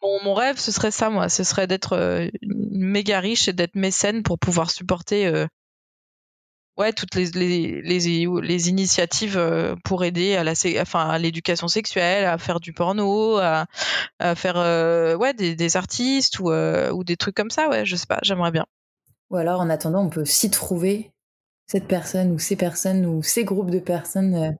[0.03, 1.29] Mon, rêve, ce serait ça, moi.
[1.29, 5.47] Ce serait d'être euh, méga riche et d'être mécène pour pouvoir supporter euh,
[6.77, 12.73] ouais, toutes les, les, les, initiatives euh, pour aider à l'éducation sexuelle, à faire du
[12.73, 13.67] porno, à,
[14.37, 17.69] faire ouais, des, des artistes ou, ou des trucs comme ça.
[17.69, 18.67] Ouais, je sais pas, j'aimerais bien.
[19.31, 21.13] Ou alors, en attendant, on peut aussi trouver
[21.69, 24.51] cette personne ou ces personnes ou ces groupes de personnes euh,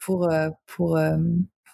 [0.00, 1.16] pour, euh, pour euh,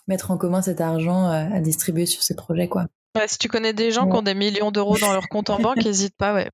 [0.07, 2.87] mettre en commun cet argent à distribuer sur ces projets, quoi.
[3.17, 5.59] Ouais, si tu connais des gens qui ont des millions d'euros dans leur compte en
[5.61, 6.51] banque, n'hésite pas, ouais.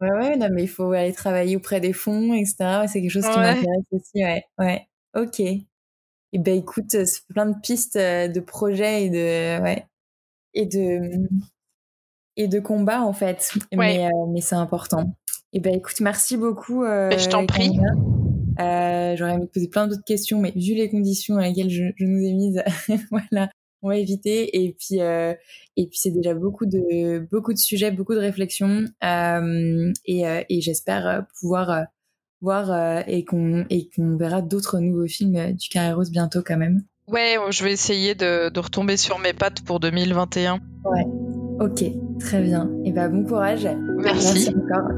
[0.00, 2.84] Ouais, ouais, non, mais il faut aller travailler auprès des fonds, etc.
[2.86, 4.44] C'est quelque chose qui m'intéresse aussi, ouais.
[4.58, 5.40] Ouais, ok.
[5.40, 9.86] Et ben écoute, c'est plein de pistes de projets et de, ouais,
[10.52, 11.26] et de,
[12.38, 13.50] et de combats, en fait.
[13.72, 13.76] Ouais.
[13.76, 15.12] Mais, euh, mais c'est important.
[15.52, 16.84] Et ben écoute, merci beaucoup.
[16.84, 17.78] euh, Ben, je t'en prie.
[18.60, 21.84] Euh, J'aurais aimé te poser plein d'autres questions, mais vu les conditions dans lesquelles je,
[21.96, 22.62] je nous ai mises,
[23.10, 23.48] voilà,
[23.82, 24.62] on va éviter.
[24.62, 25.32] Et puis, euh,
[25.76, 28.84] et puis c'est déjà beaucoup de, beaucoup de sujets, beaucoup de réflexions.
[29.02, 31.86] Et et j'espère pouvoir
[32.40, 36.82] voir et qu'on et qu'on verra d'autres nouveaux films du Carré Rose bientôt quand même.
[37.06, 40.58] Ouais, je vais essayer de, de retomber sur mes pattes pour 2021.
[41.60, 41.84] Ok,
[42.20, 42.70] très bien.
[42.84, 43.68] Et ben bon courage.
[43.98, 44.50] Merci.
[44.50, 44.90] encore.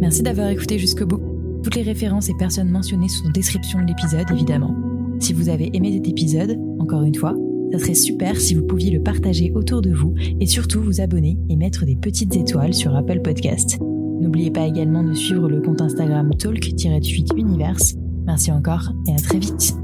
[0.00, 1.20] Merci d'avoir écouté jusqu'au bout.
[1.62, 4.74] Toutes les références et personnes mentionnées sont en description de l'épisode, évidemment.
[5.18, 7.36] Si vous avez aimé cet épisode, encore une fois,
[7.72, 11.38] ça serait super si vous pouviez le partager autour de vous et surtout vous abonner
[11.48, 13.78] et mettre des petites étoiles sur Apple Podcast.
[13.80, 17.78] N'oubliez pas également de suivre le compte Instagram talk-univers.
[18.30, 19.74] Merci encore et à très vite.